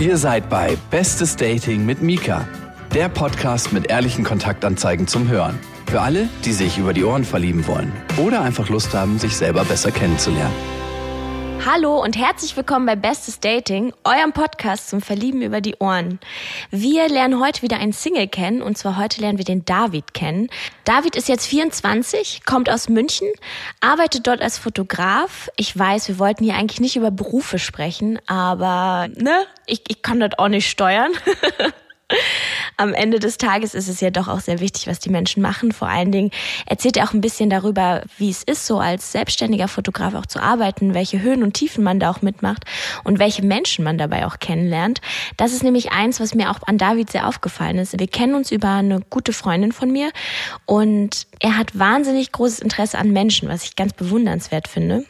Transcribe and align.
Ihr 0.00 0.16
seid 0.16 0.48
bei 0.48 0.76
Bestes 0.90 1.36
Dating 1.36 1.86
mit 1.86 2.02
Mika, 2.02 2.46
der 2.92 3.08
Podcast 3.08 3.72
mit 3.72 3.86
ehrlichen 3.86 4.24
Kontaktanzeigen 4.24 5.06
zum 5.06 5.28
Hören. 5.28 5.58
Für 5.86 6.00
alle, 6.00 6.28
die 6.44 6.52
sich 6.52 6.78
über 6.78 6.92
die 6.92 7.04
Ohren 7.04 7.22
verlieben 7.22 7.66
wollen 7.68 7.92
oder 8.16 8.42
einfach 8.42 8.68
Lust 8.68 8.92
haben, 8.92 9.20
sich 9.20 9.36
selber 9.36 9.64
besser 9.64 9.92
kennenzulernen. 9.92 10.52
Hallo 11.66 12.02
und 12.02 12.18
herzlich 12.18 12.54
willkommen 12.58 12.84
bei 12.84 12.94
Bestes 12.94 13.40
Dating, 13.40 13.94
eurem 14.04 14.34
Podcast 14.34 14.90
zum 14.90 15.00
Verlieben 15.00 15.40
über 15.40 15.62
die 15.62 15.76
Ohren. 15.76 16.20
Wir 16.70 17.08
lernen 17.08 17.40
heute 17.40 17.62
wieder 17.62 17.78
einen 17.78 17.94
Single 17.94 18.28
kennen 18.28 18.60
und 18.60 18.76
zwar 18.76 18.98
heute 18.98 19.22
lernen 19.22 19.38
wir 19.38 19.46
den 19.46 19.64
David 19.64 20.12
kennen. 20.12 20.50
David 20.84 21.16
ist 21.16 21.26
jetzt 21.26 21.46
24, 21.46 22.44
kommt 22.44 22.68
aus 22.68 22.90
München, 22.90 23.28
arbeitet 23.80 24.26
dort 24.26 24.42
als 24.42 24.58
Fotograf. 24.58 25.48
Ich 25.56 25.76
weiß, 25.76 26.08
wir 26.08 26.18
wollten 26.18 26.44
hier 26.44 26.54
eigentlich 26.54 26.80
nicht 26.80 26.96
über 26.96 27.10
Berufe 27.10 27.58
sprechen, 27.58 28.18
aber 28.26 29.08
ne, 29.14 29.46
ich, 29.64 29.84
ich 29.88 30.02
kann 30.02 30.20
das 30.20 30.38
auch 30.38 30.48
nicht 30.48 30.68
steuern. 30.68 31.12
am 32.76 32.92
Ende 32.92 33.18
des 33.18 33.38
Tages 33.38 33.74
ist 33.74 33.88
es 33.88 34.00
ja 34.00 34.10
doch 34.10 34.28
auch 34.28 34.40
sehr 34.40 34.60
wichtig, 34.60 34.86
was 34.86 34.98
die 34.98 35.10
Menschen 35.10 35.42
machen. 35.42 35.72
Vor 35.72 35.88
allen 35.88 36.12
Dingen 36.12 36.30
erzählt 36.66 36.96
er 36.96 37.04
auch 37.04 37.12
ein 37.12 37.20
bisschen 37.20 37.50
darüber, 37.50 38.02
wie 38.18 38.30
es 38.30 38.42
ist, 38.42 38.66
so 38.66 38.78
als 38.78 39.12
selbstständiger 39.12 39.68
Fotograf 39.68 40.14
auch 40.14 40.26
zu 40.26 40.40
arbeiten, 40.40 40.94
welche 40.94 41.22
Höhen 41.22 41.42
und 41.42 41.54
Tiefen 41.54 41.84
man 41.84 42.00
da 42.00 42.10
auch 42.10 42.22
mitmacht 42.22 42.64
und 43.04 43.18
welche 43.18 43.44
Menschen 43.44 43.84
man 43.84 43.98
dabei 43.98 44.26
auch 44.26 44.38
kennenlernt. 44.38 45.00
Das 45.36 45.52
ist 45.52 45.62
nämlich 45.62 45.92
eins, 45.92 46.20
was 46.20 46.34
mir 46.34 46.50
auch 46.50 46.60
an 46.66 46.78
David 46.78 47.10
sehr 47.10 47.28
aufgefallen 47.28 47.78
ist. 47.78 47.98
Wir 47.98 48.08
kennen 48.08 48.34
uns 48.34 48.50
über 48.50 48.70
eine 48.70 49.00
gute 49.10 49.32
Freundin 49.32 49.72
von 49.72 49.90
mir 49.90 50.10
und 50.66 51.26
er 51.40 51.56
hat 51.56 51.78
wahnsinnig 51.78 52.32
großes 52.32 52.60
Interesse 52.60 52.98
an 52.98 53.10
Menschen, 53.10 53.48
was 53.48 53.64
ich 53.64 53.76
ganz 53.76 53.92
bewundernswert 53.92 54.68
finde 54.68 55.04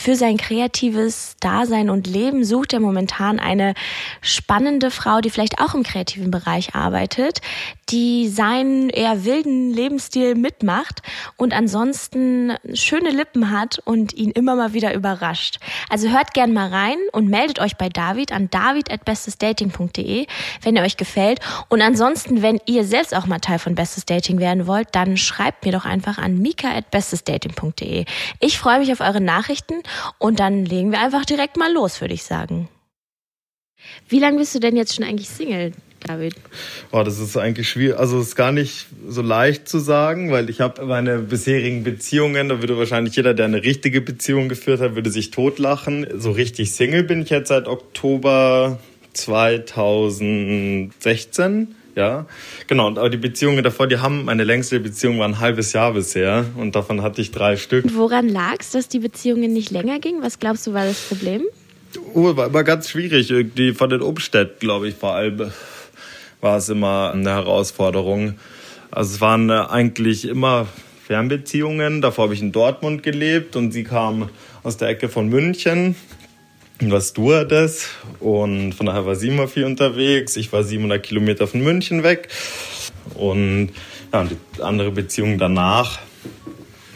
für 0.00 0.16
sein 0.16 0.38
kreatives 0.38 1.36
Dasein 1.40 1.90
und 1.90 2.06
Leben 2.06 2.42
sucht 2.42 2.72
er 2.72 2.80
momentan 2.80 3.38
eine 3.38 3.74
spannende 4.22 4.90
Frau, 4.90 5.20
die 5.20 5.28
vielleicht 5.28 5.60
auch 5.60 5.74
im 5.74 5.82
kreativen 5.82 6.30
Bereich 6.30 6.74
arbeitet, 6.74 7.42
die 7.90 8.28
seinen 8.28 8.88
eher 8.88 9.26
wilden 9.26 9.70
Lebensstil 9.70 10.36
mitmacht 10.36 11.02
und 11.36 11.52
ansonsten 11.52 12.54
schöne 12.72 13.10
Lippen 13.10 13.50
hat 13.50 13.78
und 13.84 14.14
ihn 14.14 14.30
immer 14.30 14.56
mal 14.56 14.72
wieder 14.72 14.94
überrascht. 14.94 15.58
Also 15.90 16.08
hört 16.08 16.32
gern 16.32 16.54
mal 16.54 16.70
rein 16.70 16.96
und 17.12 17.28
meldet 17.28 17.58
euch 17.58 17.76
bei 17.76 17.90
David 17.90 18.32
an 18.32 18.48
david@bestesdating.de, 18.48 20.26
wenn 20.62 20.76
er 20.76 20.84
euch 20.84 20.96
gefällt 20.96 21.40
und 21.68 21.82
ansonsten, 21.82 22.40
wenn 22.40 22.58
ihr 22.64 22.84
selbst 22.84 23.14
auch 23.14 23.26
mal 23.26 23.38
Teil 23.38 23.58
von 23.58 23.74
Bestes 23.74 24.06
Dating 24.06 24.38
werden 24.38 24.66
wollt, 24.66 24.88
dann 24.92 25.18
schreibt 25.18 25.66
mir 25.66 25.72
doch 25.72 25.84
einfach 25.84 26.16
an 26.16 26.38
mika@bestesdating.de. 26.38 28.06
Ich 28.38 28.58
freue 28.58 28.78
mich 28.78 28.92
auf 28.92 29.00
eure 29.00 29.20
Nachrichten 29.20 29.74
und 30.18 30.40
dann 30.40 30.64
legen 30.64 30.92
wir 30.92 31.00
einfach 31.00 31.24
direkt 31.24 31.56
mal 31.56 31.72
los, 31.72 32.00
würde 32.00 32.14
ich 32.14 32.22
sagen. 32.22 32.68
Wie 34.08 34.18
lange 34.18 34.38
bist 34.38 34.54
du 34.54 34.60
denn 34.60 34.76
jetzt 34.76 34.94
schon 34.94 35.04
eigentlich 35.04 35.28
Single? 35.28 35.72
David? 36.06 36.34
Oh, 36.92 37.02
das 37.02 37.18
ist 37.18 37.36
eigentlich 37.36 37.68
schwierig. 37.68 37.98
Also 37.98 38.20
es 38.20 38.28
ist 38.28 38.36
gar 38.36 38.52
nicht 38.52 38.86
so 39.06 39.20
leicht 39.22 39.68
zu 39.68 39.78
sagen, 39.78 40.30
weil 40.30 40.48
ich 40.48 40.62
habe 40.62 40.86
meine 40.86 41.18
bisherigen 41.18 41.84
Beziehungen, 41.84 42.48
da 42.48 42.62
würde 42.62 42.78
wahrscheinlich 42.78 43.16
jeder, 43.16 43.34
der 43.34 43.44
eine 43.46 43.62
richtige 43.62 44.00
Beziehung 44.00 44.48
geführt 44.48 44.80
hat, 44.80 44.94
würde 44.94 45.10
sich 45.10 45.30
totlachen. 45.30 46.06
So 46.14 46.30
richtig 46.30 46.72
Single 46.72 47.04
bin 47.04 47.20
ich 47.22 47.28
jetzt 47.30 47.48
seit 47.48 47.68
Oktober 47.68 48.78
2016. 49.12 51.74
Ja, 52.00 52.24
genau. 52.66 52.86
Und 52.86 52.98
aber 52.98 53.10
die 53.10 53.18
Beziehungen 53.18 53.62
davor, 53.62 53.86
die 53.86 53.98
haben, 53.98 54.24
meine 54.24 54.44
längste 54.44 54.80
Beziehung 54.80 55.18
war 55.18 55.28
ein 55.28 55.38
halbes 55.38 55.74
Jahr 55.74 55.92
bisher 55.92 56.46
und 56.56 56.74
davon 56.74 57.02
hatte 57.02 57.20
ich 57.20 57.30
drei 57.30 57.58
Stück. 57.58 57.84
Und 57.84 57.94
woran 57.94 58.26
lag 58.26 58.56
es, 58.60 58.70
dass 58.70 58.88
die 58.88 59.00
Beziehungen 59.00 59.52
nicht 59.52 59.70
länger 59.70 59.98
gingen? 59.98 60.22
Was 60.22 60.38
glaubst 60.38 60.66
du, 60.66 60.72
war 60.72 60.86
das 60.86 60.98
Problem? 60.98 61.42
Oh, 62.14 62.34
war, 62.34 62.54
war 62.54 62.64
ganz 62.64 62.88
schwierig. 62.88 63.30
Irgendwie 63.30 63.74
von 63.74 63.90
den 63.90 64.00
Umständen, 64.00 64.54
glaube 64.60 64.88
ich, 64.88 64.94
vor 64.94 65.12
allem 65.12 65.52
war 66.40 66.56
es 66.56 66.70
immer 66.70 67.12
eine 67.12 67.28
Herausforderung. 67.28 68.36
Also 68.90 69.16
es 69.16 69.20
waren 69.20 69.50
äh, 69.50 69.66
eigentlich 69.68 70.26
immer 70.26 70.68
Fernbeziehungen. 71.06 72.00
Davor 72.00 72.24
habe 72.24 72.34
ich 72.34 72.40
in 72.40 72.50
Dortmund 72.50 73.02
gelebt 73.02 73.56
und 73.56 73.72
sie 73.72 73.84
kam 73.84 74.30
aus 74.62 74.78
der 74.78 74.88
Ecke 74.88 75.10
von 75.10 75.28
München 75.28 75.96
und 76.80 76.90
war 76.90 77.00
Stewardess 77.00 77.88
und 78.20 78.72
von 78.72 78.86
daher 78.86 79.06
war 79.06 79.14
sie 79.14 79.28
immer 79.28 79.48
viel 79.48 79.64
unterwegs. 79.64 80.36
Ich 80.36 80.52
war 80.52 80.64
700 80.64 81.02
Kilometer 81.02 81.46
von 81.46 81.60
München 81.60 82.02
weg 82.02 82.28
und 83.14 83.70
ja, 84.12 84.24
die 84.24 84.62
andere 84.62 84.90
Beziehung 84.90 85.38
danach, 85.38 85.98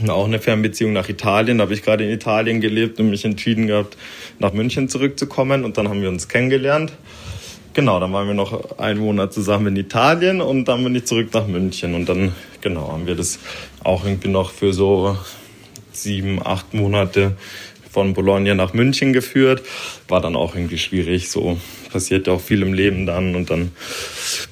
auch 0.08 0.26
eine 0.26 0.38
Fernbeziehung 0.38 0.92
nach 0.92 1.08
Italien. 1.08 1.58
Da 1.58 1.62
habe 1.62 1.74
ich 1.74 1.82
gerade 1.82 2.04
in 2.04 2.10
Italien 2.10 2.60
gelebt 2.60 2.98
und 2.98 3.10
mich 3.10 3.24
entschieden 3.24 3.66
gehabt, 3.66 3.96
nach 4.38 4.52
München 4.52 4.88
zurückzukommen 4.88 5.64
und 5.64 5.78
dann 5.78 5.88
haben 5.88 6.02
wir 6.02 6.08
uns 6.08 6.28
kennengelernt. 6.28 6.92
Genau, 7.74 7.98
dann 7.98 8.12
waren 8.12 8.28
wir 8.28 8.34
noch 8.34 8.78
einen 8.78 9.00
Monat 9.00 9.32
zusammen 9.32 9.68
in 9.68 9.76
Italien 9.76 10.40
und 10.40 10.66
dann 10.66 10.84
bin 10.84 10.94
ich 10.94 11.06
zurück 11.06 11.28
nach 11.32 11.46
München 11.46 11.94
und 11.94 12.08
dann, 12.08 12.32
genau, 12.60 12.92
haben 12.92 13.06
wir 13.06 13.16
das 13.16 13.40
auch 13.82 14.04
irgendwie 14.04 14.28
noch 14.28 14.50
für 14.50 14.72
so 14.72 15.16
sieben, 15.92 16.40
acht 16.44 16.72
Monate 16.74 17.36
von 17.94 18.12
Bologna 18.12 18.54
nach 18.54 18.74
München 18.74 19.12
geführt. 19.12 19.62
War 20.08 20.20
dann 20.20 20.36
auch 20.36 20.54
irgendwie 20.54 20.78
schwierig, 20.78 21.30
so 21.30 21.58
passiert 21.90 22.26
ja 22.26 22.34
auch 22.34 22.40
viel 22.40 22.60
im 22.62 22.74
Leben 22.74 23.06
dann 23.06 23.36
und 23.36 23.50
dann 23.50 23.70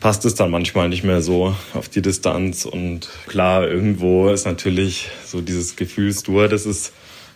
passt 0.01 0.25
es 0.25 0.37
dann 0.37 0.51
manchmal 0.51 0.89
nicht 0.89 1.03
mehr 1.03 1.21
so 1.21 1.55
auf 1.75 1.89
die 1.89 2.01
Distanz 2.01 2.65
und 2.65 3.09
klar, 3.27 3.69
irgendwo 3.69 4.29
ist 4.29 4.47
natürlich 4.47 5.09
so 5.27 5.41
dieses 5.41 5.75
Gefühlsdur, 5.75 6.49
das 6.49 6.67
ist 6.67 6.93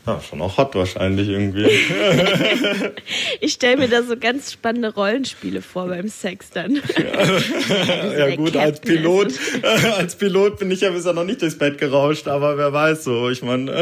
ja, 0.06 0.20
schon 0.20 0.40
auch 0.40 0.56
hot 0.56 0.76
wahrscheinlich 0.76 1.28
irgendwie. 1.28 1.68
ich 3.40 3.54
stelle 3.54 3.76
mir 3.76 3.88
da 3.88 4.04
so 4.04 4.16
ganz 4.16 4.52
spannende 4.52 4.94
Rollenspiele 4.94 5.60
vor 5.60 5.88
beim 5.88 6.06
Sex 6.06 6.50
dann. 6.50 6.76
Ja, 6.76 8.18
ja 8.28 8.36
gut, 8.36 8.56
als 8.56 8.78
Pilot, 8.80 9.32
als 9.96 10.14
Pilot 10.14 10.60
bin 10.60 10.70
ich 10.70 10.82
ja 10.82 10.90
bisher 10.90 11.12
noch 11.12 11.24
nicht 11.24 11.42
durchs 11.42 11.58
Bett 11.58 11.78
gerauscht, 11.78 12.28
aber 12.28 12.56
wer 12.56 12.72
weiß 12.72 13.02
so, 13.02 13.28
ich 13.28 13.42
meine. 13.42 13.72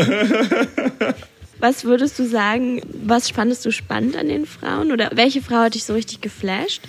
Was 1.64 1.84
würdest 1.84 2.18
du 2.18 2.26
sagen, 2.26 2.82
was 3.02 3.30
fandest 3.30 3.64
du 3.64 3.72
spannend 3.72 4.16
an 4.16 4.28
den 4.28 4.44
Frauen 4.44 4.92
oder 4.92 5.10
welche 5.14 5.40
Frau 5.40 5.56
hat 5.56 5.74
dich 5.74 5.84
so 5.84 5.94
richtig 5.94 6.20
geflasht? 6.20 6.82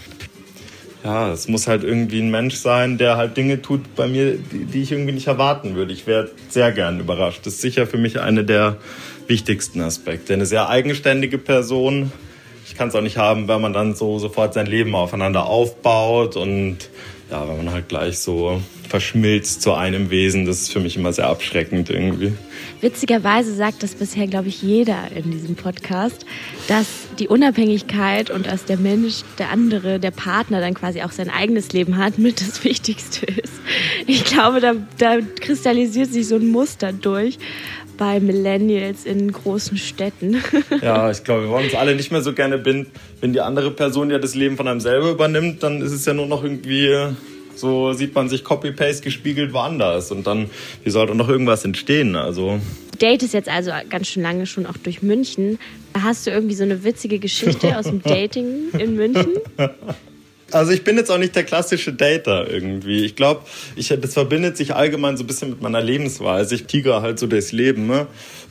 ja, 1.05 1.31
es 1.31 1.47
muss 1.47 1.67
halt 1.67 1.83
irgendwie 1.83 2.19
ein 2.19 2.31
Mensch 2.31 2.55
sein, 2.55 2.97
der 2.97 3.15
halt 3.15 3.37
Dinge 3.37 3.61
tut 3.61 3.95
bei 3.95 4.07
mir, 4.07 4.37
die, 4.37 4.65
die 4.65 4.81
ich 4.81 4.91
irgendwie 4.91 5.11
nicht 5.11 5.27
erwarten 5.27 5.75
würde. 5.75 5.93
Ich 5.93 6.07
wäre 6.07 6.31
sehr 6.49 6.71
gern 6.71 6.99
überrascht. 6.99 7.45
Das 7.45 7.53
ist 7.53 7.61
sicher 7.61 7.85
für 7.85 7.99
mich 7.99 8.19
eine 8.19 8.43
der 8.43 8.77
wichtigsten 9.27 9.81
Aspekte. 9.81 10.33
Eine 10.33 10.47
sehr 10.47 10.67
eigenständige 10.67 11.37
Person. 11.37 12.11
Ich 12.65 12.75
kann 12.75 12.87
es 12.87 12.95
auch 12.95 13.01
nicht 13.01 13.17
haben, 13.17 13.47
wenn 13.47 13.61
man 13.61 13.73
dann 13.73 13.95
so 13.95 14.17
sofort 14.17 14.55
sein 14.55 14.65
Leben 14.65 14.95
aufeinander 14.95 15.45
aufbaut 15.45 16.35
und 16.35 16.89
ja, 17.29 17.47
wenn 17.47 17.57
man 17.57 17.71
halt 17.71 17.89
gleich 17.89 18.19
so 18.19 18.59
verschmilzt 18.89 19.61
zu 19.61 19.73
einem 19.73 20.09
Wesen, 20.09 20.45
das 20.45 20.61
ist 20.61 20.73
für 20.73 20.79
mich 20.79 20.95
immer 20.95 21.11
sehr 21.11 21.27
abschreckend 21.27 21.89
irgendwie. 21.89 22.33
Witzigerweise 22.81 23.53
sagt 23.53 23.83
das 23.83 23.95
bisher, 23.95 24.27
glaube 24.27 24.47
ich, 24.47 24.61
jeder 24.61 25.11
in 25.15 25.31
diesem 25.31 25.55
Podcast, 25.55 26.25
dass 26.67 26.87
die 27.19 27.27
Unabhängigkeit 27.27 28.29
und 28.29 28.45
dass 28.47 28.65
der 28.65 28.77
Mensch, 28.77 29.23
der 29.39 29.49
andere, 29.49 29.99
der 29.99 30.11
Partner 30.11 30.59
dann 30.59 30.73
quasi 30.73 31.01
auch 31.01 31.11
sein 31.11 31.29
eigenes 31.29 31.71
Leben 31.73 31.97
hat, 31.97 32.17
mit 32.17 32.41
das 32.41 32.63
Wichtigste 32.63 33.25
ist. 33.25 33.53
Ich 34.05 34.23
glaube, 34.23 34.59
da, 34.59 34.73
da 34.97 35.17
kristallisiert 35.41 36.11
sich 36.11 36.27
so 36.27 36.35
ein 36.35 36.47
Muster 36.47 36.93
durch 36.93 37.37
bei 37.97 38.19
Millennials 38.19 39.05
in 39.05 39.31
großen 39.31 39.77
Städten. 39.77 40.41
Ja, 40.81 41.09
ich 41.09 41.23
glaube, 41.23 41.43
wir 41.43 41.49
wollen 41.49 41.65
uns 41.65 41.75
alle 41.75 41.95
nicht 41.95 42.11
mehr 42.11 42.21
so 42.21 42.33
gerne 42.33 42.57
binden. 42.57 42.91
Wenn 43.21 43.33
die 43.33 43.41
andere 43.41 43.71
Person 43.71 44.09
ja 44.11 44.19
das 44.19 44.35
Leben 44.35 44.57
von 44.57 44.67
einem 44.67 44.79
selber 44.79 45.11
übernimmt, 45.11 45.63
dann 45.63 45.81
ist 45.81 45.91
es 45.91 46.05
ja 46.05 46.13
nur 46.13 46.27
noch 46.27 46.43
irgendwie 46.43 47.15
so 47.55 47.93
sieht 47.93 48.13
man 48.13 48.29
sich 48.29 48.43
Copy-Paste 48.43 49.03
gespiegelt 49.03 49.53
woanders 49.53 50.11
und 50.11 50.27
dann, 50.27 50.49
wie 50.83 50.89
soll 50.89 51.07
da 51.07 51.13
noch 51.13 51.29
irgendwas 51.29 51.63
entstehen? 51.65 52.15
Also. 52.15 52.59
Date 53.01 53.23
ist 53.23 53.33
jetzt 53.33 53.49
also 53.49 53.71
ganz 53.89 54.07
schön 54.07 54.23
lange 54.23 54.45
schon 54.45 54.65
auch 54.65 54.77
durch 54.77 55.01
München. 55.01 55.59
Hast 55.97 56.27
du 56.27 56.31
irgendwie 56.31 56.55
so 56.55 56.63
eine 56.63 56.83
witzige 56.83 57.19
Geschichte 57.19 57.77
aus 57.77 57.85
dem 57.85 58.01
Dating 58.03 58.71
in 58.77 58.95
München? 58.95 59.31
Also 60.55 60.71
ich 60.71 60.85
bin 60.85 60.95
jetzt 60.95 61.11
auch 61.11 61.17
nicht 61.17 61.35
der 61.35 61.43
klassische 61.43 61.91
Dater 61.91 62.49
irgendwie. 62.49 63.03
Ich 63.03 63.17
glaube, 63.17 63.41
ich, 63.75 63.89
das 63.89 64.13
verbindet 64.13 64.55
sich 64.55 64.73
allgemein 64.73 65.17
so 65.17 65.25
ein 65.25 65.27
bisschen 65.27 65.49
mit 65.49 65.61
meiner 65.61 65.81
Lebensweise. 65.81 66.55
Ich 66.55 66.63
tigere 66.63 67.01
halt 67.01 67.19
so 67.19 67.27
durchs 67.27 67.51
Leben. 67.51 67.87
Ne? 67.87 68.07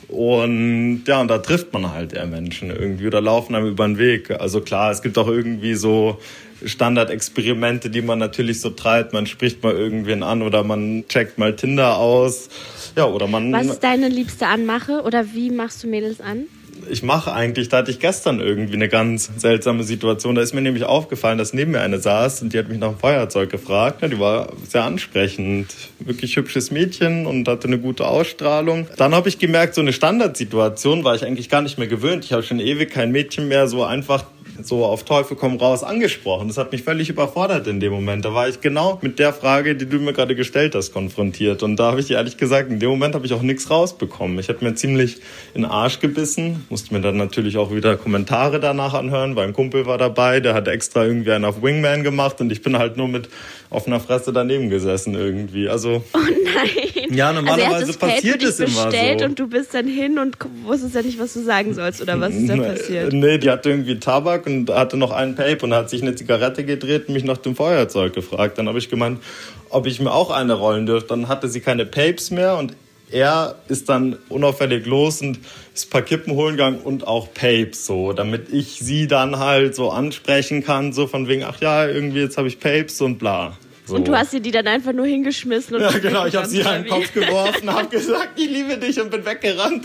Und 0.08 1.04
ja, 1.06 1.22
und 1.22 1.28
da 1.28 1.38
trifft 1.38 1.72
man 1.72 1.92
halt 1.92 2.12
eher 2.12 2.26
Menschen 2.26 2.68
irgendwie 2.68 3.06
oder 3.06 3.22
laufen 3.22 3.54
einem 3.54 3.68
über 3.68 3.86
den 3.86 3.96
Weg. 3.96 4.30
Also 4.30 4.60
klar, 4.60 4.90
es 4.90 5.00
gibt 5.00 5.16
auch 5.16 5.28
irgendwie 5.28 5.72
so 5.76 6.18
Standardexperimente, 6.62 7.88
die 7.88 8.02
man 8.02 8.18
natürlich 8.18 8.60
so 8.60 8.68
treibt. 8.68 9.14
Man 9.14 9.26
spricht 9.26 9.62
mal 9.62 9.72
irgendwen 9.72 10.22
an 10.22 10.42
oder 10.42 10.62
man 10.62 11.04
checkt 11.08 11.38
mal 11.38 11.56
Tinder 11.56 11.96
aus. 11.96 12.50
Ja, 12.96 13.06
oder 13.06 13.28
man. 13.28 13.50
Was 13.50 13.66
ist 13.66 13.80
deine 13.80 14.10
liebste 14.10 14.46
Anmache 14.46 15.00
oder 15.04 15.32
wie 15.32 15.50
machst 15.50 15.82
du 15.82 15.88
Mädels 15.88 16.20
an? 16.20 16.48
Ich 16.90 17.02
mache 17.02 17.32
eigentlich, 17.32 17.68
da 17.68 17.78
hatte 17.78 17.90
ich 17.90 18.00
gestern 18.00 18.40
irgendwie 18.40 18.74
eine 18.74 18.88
ganz 18.88 19.30
seltsame 19.36 19.84
Situation. 19.84 20.34
Da 20.34 20.42
ist 20.42 20.54
mir 20.54 20.60
nämlich 20.60 20.84
aufgefallen, 20.84 21.38
dass 21.38 21.52
neben 21.52 21.72
mir 21.72 21.80
eine 21.80 21.98
saß 21.98 22.42
und 22.42 22.52
die 22.52 22.58
hat 22.58 22.68
mich 22.68 22.78
nach 22.78 22.90
dem 22.90 22.98
Feuerzeug 22.98 23.50
gefragt. 23.50 24.02
Die 24.02 24.18
war 24.18 24.52
sehr 24.68 24.84
ansprechend, 24.84 25.74
wirklich 25.98 26.36
hübsches 26.36 26.70
Mädchen 26.70 27.26
und 27.26 27.48
hatte 27.48 27.68
eine 27.68 27.78
gute 27.78 28.06
Ausstrahlung. 28.06 28.86
Dann 28.96 29.14
habe 29.14 29.28
ich 29.28 29.38
gemerkt, 29.38 29.74
so 29.74 29.80
eine 29.80 29.92
Standardsituation 29.92 31.04
war 31.04 31.14
ich 31.14 31.24
eigentlich 31.24 31.48
gar 31.48 31.62
nicht 31.62 31.78
mehr 31.78 31.88
gewöhnt. 31.88 32.24
Ich 32.24 32.32
habe 32.32 32.42
schon 32.42 32.60
ewig 32.60 32.90
kein 32.90 33.12
Mädchen 33.12 33.48
mehr 33.48 33.66
so 33.66 33.84
einfach 33.84 34.24
so 34.62 34.84
auf 34.84 35.04
Teufel 35.04 35.36
komm 35.36 35.56
raus 35.56 35.82
angesprochen. 35.82 36.48
Das 36.48 36.58
hat 36.58 36.72
mich 36.72 36.82
völlig 36.82 37.08
überfordert 37.08 37.66
in 37.66 37.80
dem 37.80 37.92
Moment. 37.92 38.24
Da 38.24 38.34
war 38.34 38.48
ich 38.48 38.60
genau 38.60 38.98
mit 39.02 39.18
der 39.18 39.32
Frage, 39.32 39.74
die 39.74 39.86
du 39.86 39.98
mir 39.98 40.12
gerade 40.12 40.34
gestellt 40.34 40.74
hast, 40.74 40.92
konfrontiert. 40.92 41.62
Und 41.62 41.76
da 41.76 41.90
habe 41.90 42.00
ich 42.00 42.10
ehrlich 42.10 42.36
gesagt, 42.36 42.70
in 42.70 42.80
dem 42.80 42.90
Moment 42.90 43.14
habe 43.14 43.26
ich 43.26 43.32
auch 43.32 43.42
nichts 43.42 43.70
rausbekommen. 43.70 44.38
Ich 44.38 44.48
habe 44.48 44.64
mir 44.64 44.74
ziemlich 44.74 45.16
in 45.54 45.62
den 45.62 45.70
Arsch 45.70 46.00
gebissen, 46.00 46.64
musste 46.70 46.94
mir 46.94 47.00
dann 47.00 47.16
natürlich 47.16 47.56
auch 47.56 47.72
wieder 47.72 47.96
Kommentare 47.96 48.60
danach 48.60 48.94
anhören, 48.94 49.36
weil 49.36 49.48
ein 49.48 49.52
Kumpel 49.52 49.86
war 49.86 49.98
dabei, 49.98 50.40
der 50.40 50.54
hat 50.54 50.68
extra 50.68 51.04
irgendwie 51.04 51.32
einen 51.32 51.44
auf 51.44 51.62
Wingman 51.62 52.04
gemacht 52.04 52.40
und 52.40 52.52
ich 52.52 52.62
bin 52.62 52.78
halt 52.78 52.96
nur 52.96 53.08
mit 53.08 53.28
offener 53.70 54.00
Fresse 54.00 54.32
daneben 54.32 54.70
gesessen 54.70 55.14
irgendwie. 55.14 55.68
Also 55.68 56.02
Oh 56.12 56.18
nein. 56.18 56.93
Ja, 57.10 57.28
also 57.28 57.40
normalerweise 57.40 57.72
er 57.72 57.80
hat 57.80 57.88
das 57.88 57.96
passiert 57.96 58.42
es 58.42 58.60
immer 58.60 58.86
bestellt 58.86 59.20
so. 59.20 59.26
und 59.26 59.38
du 59.38 59.48
bist 59.48 59.74
dann 59.74 59.88
hin 59.88 60.18
und 60.18 60.36
wusstest 60.64 60.94
ja 60.94 61.02
nicht, 61.02 61.18
was 61.18 61.34
du 61.34 61.42
sagen 61.42 61.74
sollst 61.74 62.00
oder 62.02 62.20
was 62.20 62.34
ist 62.34 62.48
da 62.48 62.56
passiert. 62.56 63.12
Nee, 63.12 63.38
die 63.38 63.50
hatte 63.50 63.70
irgendwie 63.70 63.98
Tabak 63.98 64.46
und 64.46 64.70
hatte 64.70 64.96
noch 64.96 65.10
einen 65.10 65.34
Pape 65.34 65.58
und 65.62 65.74
hat 65.74 65.90
sich 65.90 66.02
eine 66.02 66.14
Zigarette 66.14 66.64
gedreht 66.64 67.08
und 67.08 67.14
mich 67.14 67.24
nach 67.24 67.38
dem 67.38 67.56
Feuerzeug 67.56 68.12
gefragt. 68.14 68.58
Dann 68.58 68.68
habe 68.68 68.78
ich 68.78 68.88
gemeint, 68.88 69.20
ob 69.70 69.86
ich 69.86 70.00
mir 70.00 70.12
auch 70.12 70.30
eine 70.30 70.54
rollen 70.54 70.86
dürfte. 70.86 71.08
Dann 71.08 71.28
hatte 71.28 71.48
sie 71.48 71.60
keine 71.60 71.86
Papes 71.86 72.30
mehr 72.30 72.56
und 72.56 72.74
er 73.10 73.56
ist 73.68 73.88
dann 73.88 74.16
unauffällig 74.28 74.86
los 74.86 75.20
und 75.20 75.38
ist 75.72 75.86
ein 75.86 75.90
paar 75.90 76.02
Kippen 76.02 76.34
holen 76.34 76.56
gegangen 76.56 76.78
und 76.78 77.06
auch 77.06 77.32
Papes, 77.32 77.86
so, 77.86 78.12
damit 78.12 78.52
ich 78.52 78.78
sie 78.80 79.06
dann 79.06 79.38
halt 79.38 79.74
so 79.74 79.90
ansprechen 79.90 80.64
kann, 80.64 80.92
so 80.92 81.06
von 81.06 81.28
wegen, 81.28 81.44
ach 81.44 81.60
ja, 81.60 81.86
irgendwie 81.86 82.20
jetzt 82.20 82.38
habe 82.38 82.48
ich 82.48 82.60
Papes 82.60 83.00
und 83.00 83.18
bla. 83.18 83.56
So. 83.86 83.96
Und 83.96 84.08
du 84.08 84.16
hast 84.16 84.32
dir 84.32 84.40
die 84.40 84.50
dann 84.50 84.66
einfach 84.66 84.94
nur 84.94 85.04
hingeschmissen 85.04 85.76
und 85.76 85.82
ja, 85.82 85.90
genau, 85.98 86.24
ich 86.24 86.34
habe 86.34 86.46
sie 86.46 86.60
in 86.60 86.66
den? 86.66 86.88
Kopf 86.88 87.12
geworfen, 87.12 87.70
habe 87.70 87.88
gesagt, 87.90 88.40
ich 88.40 88.48
liebe 88.48 88.78
dich 88.78 88.98
und 88.98 89.10
bin 89.10 89.26
weggerannt. 89.26 89.84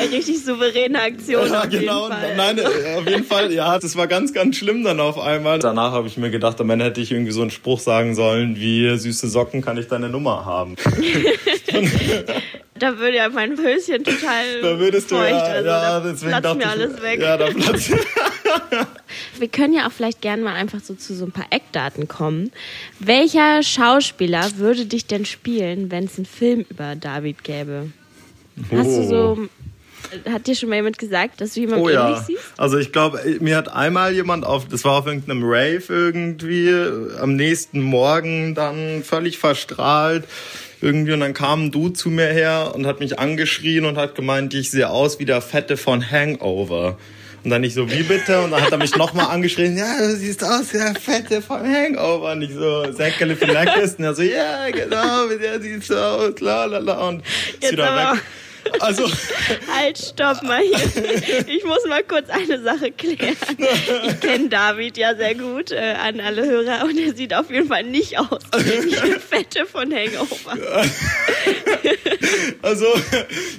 Eine 0.00 0.10
richtig 0.10 0.44
souveräne 0.44 1.00
Aktion. 1.00 1.46
Ja, 1.48 1.62
auf 1.62 1.68
genau. 1.68 2.08
Jeden 2.08 2.18
Fall. 2.20 2.36
Nein, 2.36 2.58
äh, 2.58 2.98
auf 2.98 3.08
jeden 3.08 3.24
Fall. 3.24 3.52
Ja, 3.52 3.78
das 3.78 3.96
war 3.96 4.06
ganz, 4.06 4.32
ganz 4.32 4.56
schlimm 4.56 4.82
dann 4.84 5.00
auf 5.00 5.18
einmal. 5.18 5.58
Danach 5.60 5.92
habe 5.92 6.08
ich 6.08 6.16
mir 6.16 6.30
gedacht, 6.30 6.60
am 6.60 6.70
Ende 6.70 6.84
hätte 6.86 7.00
ich 7.00 7.12
irgendwie 7.12 7.32
so 7.32 7.42
einen 7.42 7.50
Spruch 7.50 7.78
sagen 7.80 8.14
sollen, 8.14 8.56
wie 8.56 8.96
süße 8.96 9.28
Socken 9.28 9.62
kann 9.62 9.76
ich 9.76 9.86
deine 9.88 10.08
Nummer 10.08 10.44
haben. 10.44 10.76
Da 12.76 12.98
würde 12.98 13.16
ja 13.16 13.28
mein 13.28 13.56
Höschen 13.56 14.02
total 14.02 14.60
Da 14.60 14.78
würdest 14.80 15.08
du 15.08 15.14
feucht, 15.14 15.30
ja, 15.30 15.42
also 15.42 15.68
ja, 15.68 16.00
da 16.00 16.10
deswegen 16.10 16.58
mir 16.58 16.68
alles 16.68 17.02
weg. 17.02 17.20
Ja, 17.20 17.36
da 17.36 17.46
platzt. 17.46 17.92
Wir 19.38 19.48
können 19.48 19.74
ja 19.74 19.86
auch 19.86 19.92
vielleicht 19.92 20.20
gerne 20.20 20.42
mal 20.42 20.54
einfach 20.54 20.80
so 20.80 20.94
zu 20.94 21.14
so 21.14 21.24
ein 21.24 21.32
paar 21.32 21.46
Eckdaten 21.50 22.08
kommen. 22.08 22.52
Welcher 22.98 23.62
Schauspieler 23.62 24.56
würde 24.56 24.86
dich 24.86 25.06
denn 25.06 25.24
spielen, 25.24 25.90
wenn 25.90 26.04
es 26.04 26.16
einen 26.16 26.26
Film 26.26 26.64
über 26.68 26.96
David 26.96 27.44
gäbe? 27.44 27.90
Hast 28.70 28.96
du 28.96 29.04
so, 29.04 29.48
hat 30.30 30.46
dir 30.46 30.54
schon 30.54 30.68
mal 30.68 30.76
jemand 30.76 30.98
gesagt, 30.98 31.40
dass 31.40 31.54
du 31.54 31.60
jemanden 31.60 31.84
Oh 31.84 31.88
ähnlich 31.88 32.16
ja. 32.16 32.24
siehst? 32.24 32.44
Also 32.56 32.78
ich 32.78 32.92
glaube, 32.92 33.20
mir 33.40 33.56
hat 33.56 33.68
einmal 33.68 34.14
jemand 34.14 34.44
auf, 34.46 34.68
das 34.68 34.84
war 34.84 34.92
auf 34.98 35.06
irgendeinem 35.06 35.42
Rave 35.42 35.82
irgendwie, 35.88 36.72
am 37.20 37.36
nächsten 37.36 37.80
Morgen 37.80 38.54
dann 38.54 39.02
völlig 39.02 39.38
verstrahlt 39.38 40.24
irgendwie 40.80 41.12
und 41.12 41.20
dann 41.20 41.34
kam 41.34 41.64
ein 41.64 41.70
Dude 41.70 41.94
zu 41.94 42.10
mir 42.10 42.26
her 42.26 42.72
und 42.74 42.86
hat 42.86 43.00
mich 43.00 43.18
angeschrien 43.18 43.86
und 43.86 43.96
hat 43.96 44.14
gemeint, 44.14 44.52
ich 44.54 44.70
sehe 44.70 44.90
aus 44.90 45.18
wie 45.18 45.24
der 45.24 45.40
Fette 45.40 45.76
von 45.76 46.10
Hangover. 46.10 46.98
Und 47.44 47.50
dann 47.50 47.62
ich 47.62 47.74
so, 47.74 47.90
wie 47.90 48.02
bitte? 48.02 48.40
Und 48.40 48.52
dann 48.52 48.62
hat 48.62 48.72
er 48.72 48.78
mich 48.78 48.96
nochmal 48.96 49.26
angeschrien, 49.26 49.76
ja, 49.76 49.98
du 49.98 50.16
siehst 50.16 50.42
aus 50.42 50.68
der 50.72 50.94
Fette 50.94 51.42
von 51.42 51.60
Hangover. 51.62 52.32
Und 52.32 52.42
ich 52.42 52.52
so, 52.54 52.90
Zach 52.92 53.18
Galifianakis. 53.18 53.94
Und 53.96 54.04
er 54.04 54.14
so, 54.14 54.22
ja, 54.22 54.70
genau, 54.70 55.28
wie 55.28 55.38
der 55.38 55.60
sieht 55.60 55.84
so 55.84 55.94
aus, 55.96 56.40
la 56.40 56.64
la 56.64 56.78
la. 56.78 57.08
Und 57.08 57.20
ist 57.20 57.62
Jetzt 57.62 57.72
wieder 57.72 57.90
aber- 57.90 58.12
weg. 58.16 58.22
Also, 58.80 59.08
Halt, 59.74 59.98
stopp 59.98 60.42
mal 60.42 60.60
hier. 60.60 61.48
Ich 61.48 61.64
muss 61.64 61.84
mal 61.88 62.02
kurz 62.02 62.28
eine 62.28 62.62
Sache 62.62 62.90
klären. 62.90 63.36
Ich 64.06 64.20
kenne 64.20 64.48
David 64.48 64.96
ja 64.96 65.14
sehr 65.14 65.34
gut 65.34 65.70
äh, 65.70 65.94
an 66.02 66.20
alle 66.20 66.44
Hörer 66.46 66.84
und 66.84 66.98
er 66.98 67.14
sieht 67.14 67.34
auf 67.34 67.50
jeden 67.50 67.68
Fall 67.68 67.84
nicht 67.84 68.18
aus 68.18 68.40
wie 68.56 68.90
die 68.90 69.18
Fette 69.20 69.66
von 69.66 69.92
Hangover. 69.92 70.56
Also, 72.62 72.86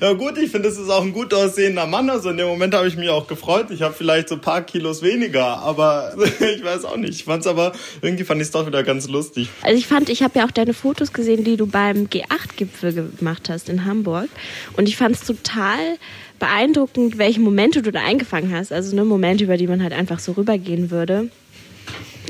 ja 0.01 0.13
gut, 0.13 0.37
ich 0.37 0.51
finde, 0.51 0.69
es 0.69 0.77
ist 0.77 0.89
auch 0.89 1.03
ein 1.03 1.13
gut 1.13 1.33
aussehender 1.33 1.85
Mann. 1.85 2.09
Also 2.09 2.29
in 2.29 2.37
dem 2.37 2.47
Moment 2.47 2.73
habe 2.73 2.87
ich 2.87 2.97
mich 2.97 3.09
auch 3.09 3.27
gefreut. 3.27 3.67
Ich 3.69 3.81
habe 3.81 3.93
vielleicht 3.93 4.29
so 4.29 4.35
ein 4.35 4.41
paar 4.41 4.61
Kilos 4.63 5.01
weniger, 5.01 5.59
aber 5.59 6.15
ich 6.39 6.63
weiß 6.63 6.85
auch 6.85 6.97
nicht. 6.97 7.13
Ich 7.13 7.23
fand's 7.25 7.47
aber, 7.47 7.73
irgendwie 8.01 8.23
fand 8.23 8.41
ich 8.41 8.47
es 8.47 8.51
doch 8.51 8.65
wieder 8.65 8.83
ganz 8.83 9.07
lustig. 9.07 9.49
Also 9.61 9.77
ich 9.77 9.87
fand, 9.87 10.09
ich 10.09 10.23
habe 10.23 10.39
ja 10.39 10.45
auch 10.45 10.51
deine 10.51 10.73
Fotos 10.73 11.13
gesehen, 11.13 11.43
die 11.43 11.57
du 11.57 11.67
beim 11.67 12.05
G8-Gipfel 12.07 13.11
gemacht 13.17 13.49
hast 13.49 13.69
in 13.69 13.85
Hamburg. 13.85 14.29
Und 14.77 14.87
ich 14.87 14.94
fand 14.95 15.15
es 15.15 15.23
total 15.25 15.97
beeindruckend, 16.39 17.17
welche 17.17 17.39
Momente 17.39 17.81
du 17.81 17.91
da 17.91 18.01
eingefangen 18.01 18.53
hast. 18.53 18.71
Also 18.71 18.95
ne, 18.95 19.05
Momente, 19.05 19.43
über 19.43 19.57
die 19.57 19.67
man 19.67 19.81
halt 19.81 19.93
einfach 19.93 20.19
so 20.19 20.33
rübergehen 20.33 20.91
würde. 20.91 21.29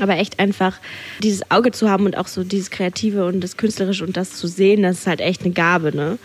Aber 0.02 0.18
echt 0.18 0.40
einfach 0.40 0.80
dieses 1.24 1.50
Auge 1.52 1.72
zu 1.72 1.90
haben 1.90 2.06
und 2.06 2.18
auch 2.18 2.28
so 2.28 2.44
dieses 2.44 2.70
Kreative 2.70 3.26
und 3.26 3.42
das 3.42 3.56
Künstlerische 3.56 4.06
und 4.06 4.18
das 4.18 4.32
zu 4.32 4.48
sehen, 4.48 4.84
das 4.84 5.00
ist 5.00 5.08
halt 5.08 5.22
echt 5.22 5.44
eine 5.44 5.54
Gabe, 5.54 5.96
ne? 5.96 6.18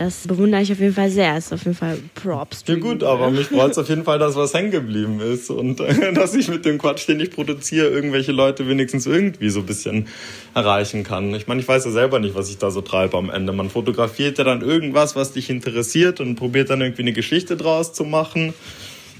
Das 0.00 0.26
bewundere 0.26 0.62
ich 0.62 0.72
auf 0.72 0.80
jeden 0.80 0.94
Fall 0.94 1.10
sehr. 1.10 1.36
Ist 1.36 1.52
auf 1.52 1.62
jeden 1.62 1.76
Fall 1.76 1.98
Props. 2.14 2.64
Ja 2.66 2.76
gut, 2.76 3.04
aber 3.04 3.30
mich 3.30 3.48
freut 3.48 3.72
es 3.72 3.76
auf 3.76 3.90
jeden 3.90 4.04
Fall, 4.04 4.18
dass 4.18 4.34
was 4.34 4.54
hängen 4.54 4.70
geblieben 4.70 5.20
ist 5.20 5.50
und 5.50 5.78
dass 6.14 6.34
ich 6.34 6.48
mit 6.48 6.64
dem 6.64 6.78
Quatsch, 6.78 7.06
den 7.06 7.20
ich 7.20 7.30
produziere, 7.30 7.88
irgendwelche 7.88 8.32
Leute 8.32 8.66
wenigstens 8.66 9.04
irgendwie 9.04 9.50
so 9.50 9.60
ein 9.60 9.66
bisschen 9.66 10.08
erreichen 10.54 11.04
kann. 11.04 11.34
Ich 11.34 11.48
meine, 11.48 11.60
ich 11.60 11.68
weiß 11.68 11.84
ja 11.84 11.90
selber 11.90 12.18
nicht, 12.18 12.34
was 12.34 12.48
ich 12.48 12.56
da 12.56 12.70
so 12.70 12.80
treibe 12.80 13.18
am 13.18 13.28
Ende. 13.28 13.52
Man 13.52 13.68
fotografiert 13.68 14.38
ja 14.38 14.44
dann 14.44 14.62
irgendwas, 14.62 15.16
was 15.16 15.32
dich 15.32 15.50
interessiert 15.50 16.18
und 16.20 16.36
probiert 16.36 16.70
dann 16.70 16.80
irgendwie 16.80 17.02
eine 17.02 17.12
Geschichte 17.12 17.58
draus 17.58 17.92
zu 17.92 18.04
machen. 18.04 18.54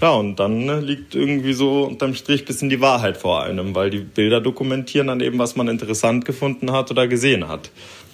Ja, 0.00 0.12
und 0.12 0.36
dann 0.36 0.64
ne, 0.64 0.80
liegt 0.80 1.14
irgendwie 1.14 1.52
so 1.52 1.82
unterm 1.82 2.14
Strich 2.14 2.46
bisschen 2.46 2.70
die 2.70 2.80
Wahrheit 2.80 3.18
vor 3.18 3.42
einem, 3.42 3.74
weil 3.74 3.90
die 3.90 3.98
Bilder 3.98 4.40
dokumentieren 4.40 5.08
dann 5.08 5.20
eben, 5.20 5.38
was 5.38 5.56
man 5.56 5.68
interessant 5.68 6.24
gefunden 6.24 6.72
hat 6.72 6.90
oder 6.90 7.06
gesehen 7.06 7.48
hat. 7.48 7.70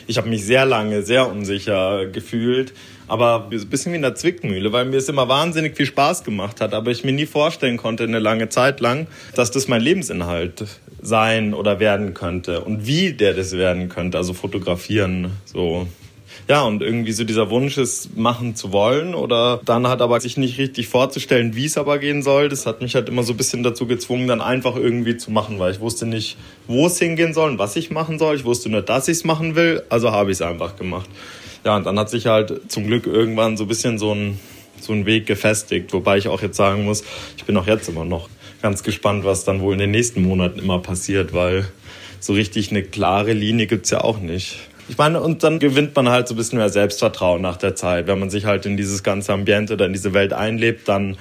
Ich 0.07 0.19
habe 0.19 0.29
mich 0.29 0.45
sehr 0.45 0.65
lange 0.65 1.03
sehr 1.03 1.29
unsicher 1.29 2.07
gefühlt, 2.07 2.73
aber 3.09 3.49
ein 3.51 3.69
bisschen 3.69 3.93
wie 3.93 3.97
in 3.97 4.03
der 4.03 4.15
Zwickmühle, 4.15 4.73
weil 4.73 4.85
mir 4.85 4.99
es 4.99 5.09
immer 5.09 5.29
wahnsinnig 5.29 5.77
viel 5.77 5.87
Spaß 5.87 6.23
gemacht 6.23 6.61
hat, 6.61 6.75
aber 6.75 6.91
ich 6.91 7.05
mir 7.05 7.13
nie 7.13 7.27
vorstellen 7.27 7.77
konnte, 7.77 8.05
eine 8.05 8.21
lange 8.21 8.49
Zeit 8.49 8.81
lang, 8.81 9.09
dass 9.35 9.51
das 9.51 9.69
mein 9.69 9.81
Lebensinhalt 9.81 10.65
sein 11.03 11.55
oder 11.55 11.81
werden 11.81 12.15
könnte 12.15 12.61
und 12.61 12.87
wie 12.87 13.13
der 13.13 13.35
das 13.35 13.53
werden 13.53 13.89
könnte, 13.89 14.19
also 14.19 14.33
fotografieren, 14.33 15.33
so 15.45 15.87
ja, 16.49 16.63
und 16.63 16.81
irgendwie 16.81 17.11
so 17.11 17.25
dieser 17.25 17.51
Wunsch, 17.51 17.77
es 17.77 18.11
machen 18.15 18.55
zu 18.55 18.71
wollen 18.73 19.17
oder 19.17 19.61
dann 19.65 19.89
hat 19.89 20.01
aber 20.01 20.21
sich 20.21 20.37
nicht 20.37 20.59
richtig 20.59 20.87
vorzustellen, 20.87 21.57
wie 21.57 21.65
es 21.65 21.77
aber 21.77 21.99
gehen 21.99 22.23
soll. 22.23 22.49
Das 22.49 22.67
hat 22.67 22.81
mich 22.81 22.95
halt 22.95 23.09
immer 23.09 23.25
so 23.25 23.33
ein 23.33 23.37
bisschen 23.37 23.65
dazu 23.65 23.87
gezwungen, 23.87 24.29
dann 24.29 24.41
einfach 24.41 24.77
irgendwie 24.77 25.17
zu 25.17 25.33
machen, 25.33 25.59
weil 25.59 25.73
ich 25.73 25.81
wusste 25.81 26.07
nicht, 26.07 26.37
wo 26.69 26.87
es 26.87 27.01
hingehen 27.01 27.35
soll 27.35 27.51
und 27.51 27.59
was 27.59 27.75
ich 27.75 27.91
machen 27.91 28.21
soll. 28.21 28.37
Ich 28.37 28.45
wusste 28.45 28.69
nur, 28.69 28.83
dass 28.83 29.09
ich 29.09 29.19
es 29.19 29.25
machen 29.25 29.57
will, 29.57 29.83
also 29.89 30.13
habe 30.13 30.31
ich 30.31 30.37
es 30.37 30.43
einfach 30.43 30.77
gemacht. 30.77 31.11
Ja, 31.65 31.77
und 31.77 31.85
dann 31.85 31.99
hat 31.99 32.11
sich 32.11 32.27
halt 32.27 32.71
zum 32.71 32.87
Glück 32.87 33.09
irgendwann 33.09 33.57
so 33.57 33.65
ein 33.65 33.69
bisschen 33.69 33.99
so 33.99 34.15
ein, 34.15 34.39
so 34.81 34.93
ein 34.93 35.05
Weg 35.05 35.27
gefestigt, 35.27 35.93
wobei 35.93 36.17
ich 36.19 36.29
auch 36.29 36.43
jetzt 36.43 36.57
sagen 36.57 36.85
muss, 36.85 37.03
ich 37.37 37.45
bin 37.45 37.57
auch 37.57 37.67
jetzt 37.67 37.89
immer 37.89 38.05
noch 38.05 38.29
ganz 38.63 38.85
gespannt, 38.85 39.25
was 39.25 39.45
dann 39.45 39.61
wohl 39.61 39.73
in 39.73 39.81
den 39.81 39.91
nächsten 39.91 40.23
Monaten 40.23 40.61
immer 40.61 40.79
passiert, 40.79 41.33
weil 41.33 41.67
so 42.21 42.35
richtig 42.35 42.71
eine 42.71 42.85
klare 42.85 43.33
Linie 43.33 43.67
gibt's 43.67 43.91
ja 43.91 44.03
auch 44.03 44.21
nicht. 44.21 44.59
Ich 44.89 44.97
meine, 44.99 45.21
und 45.21 45.43
dann 45.43 45.59
gewinnt 45.59 45.97
man 45.97 46.09
halt 46.09 46.29
so 46.29 46.35
ein 46.35 46.37
bisschen 46.37 46.59
mehr 46.59 46.69
Selbstvertrauen 46.69 47.43
nach 47.43 47.57
der 47.57 47.75
Zeit. 47.75 48.07
Wenn 48.07 48.21
man 48.21 48.31
sich 48.31 48.45
halt 48.45 48.67
in 48.67 48.77
dieses 48.77 49.03
ganze 49.03 49.33
Ambiente 49.33 49.75
oder 49.75 49.87
in 49.87 49.93
diese 49.93 50.15
Welt 50.15 50.33
einlebt, 50.33 50.89
dann 50.89 51.17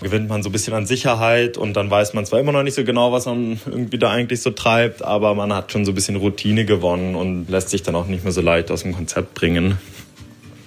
gewinnt 0.00 0.28
man 0.28 0.42
so 0.42 0.48
ein 0.48 0.52
bisschen 0.52 0.72
an 0.74 0.86
Sicherheit 0.86 1.58
und 1.58 1.74
dann 1.74 1.90
weiß 1.90 2.14
man 2.14 2.24
zwar 2.24 2.40
immer 2.40 2.52
noch 2.52 2.62
nicht 2.62 2.74
so 2.74 2.84
genau, 2.84 3.12
was 3.12 3.26
man 3.26 3.60
irgendwie 3.66 3.98
da 3.98 4.10
eigentlich 4.10 4.40
so 4.40 4.50
treibt, 4.50 5.02
aber 5.02 5.34
man 5.34 5.52
hat 5.52 5.72
schon 5.72 5.84
so 5.84 5.92
ein 5.92 5.94
bisschen 5.94 6.16
Routine 6.16 6.64
gewonnen 6.64 7.14
und 7.16 7.50
lässt 7.50 7.68
sich 7.68 7.82
dann 7.82 7.94
auch 7.94 8.06
nicht 8.06 8.24
mehr 8.24 8.32
so 8.32 8.40
leicht 8.40 8.70
aus 8.70 8.82
dem 8.82 8.94
Konzept 8.94 9.34
bringen. 9.34 9.76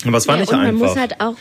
Aber 0.06 0.18
es 0.18 0.28
war 0.28 0.36
Ja, 0.36 0.42
nicht 0.42 0.52
und 0.52 0.58
man 0.58 0.68
einfach. 0.68 0.88
muss 0.88 0.98
halt 0.98 1.20
auch 1.20 1.36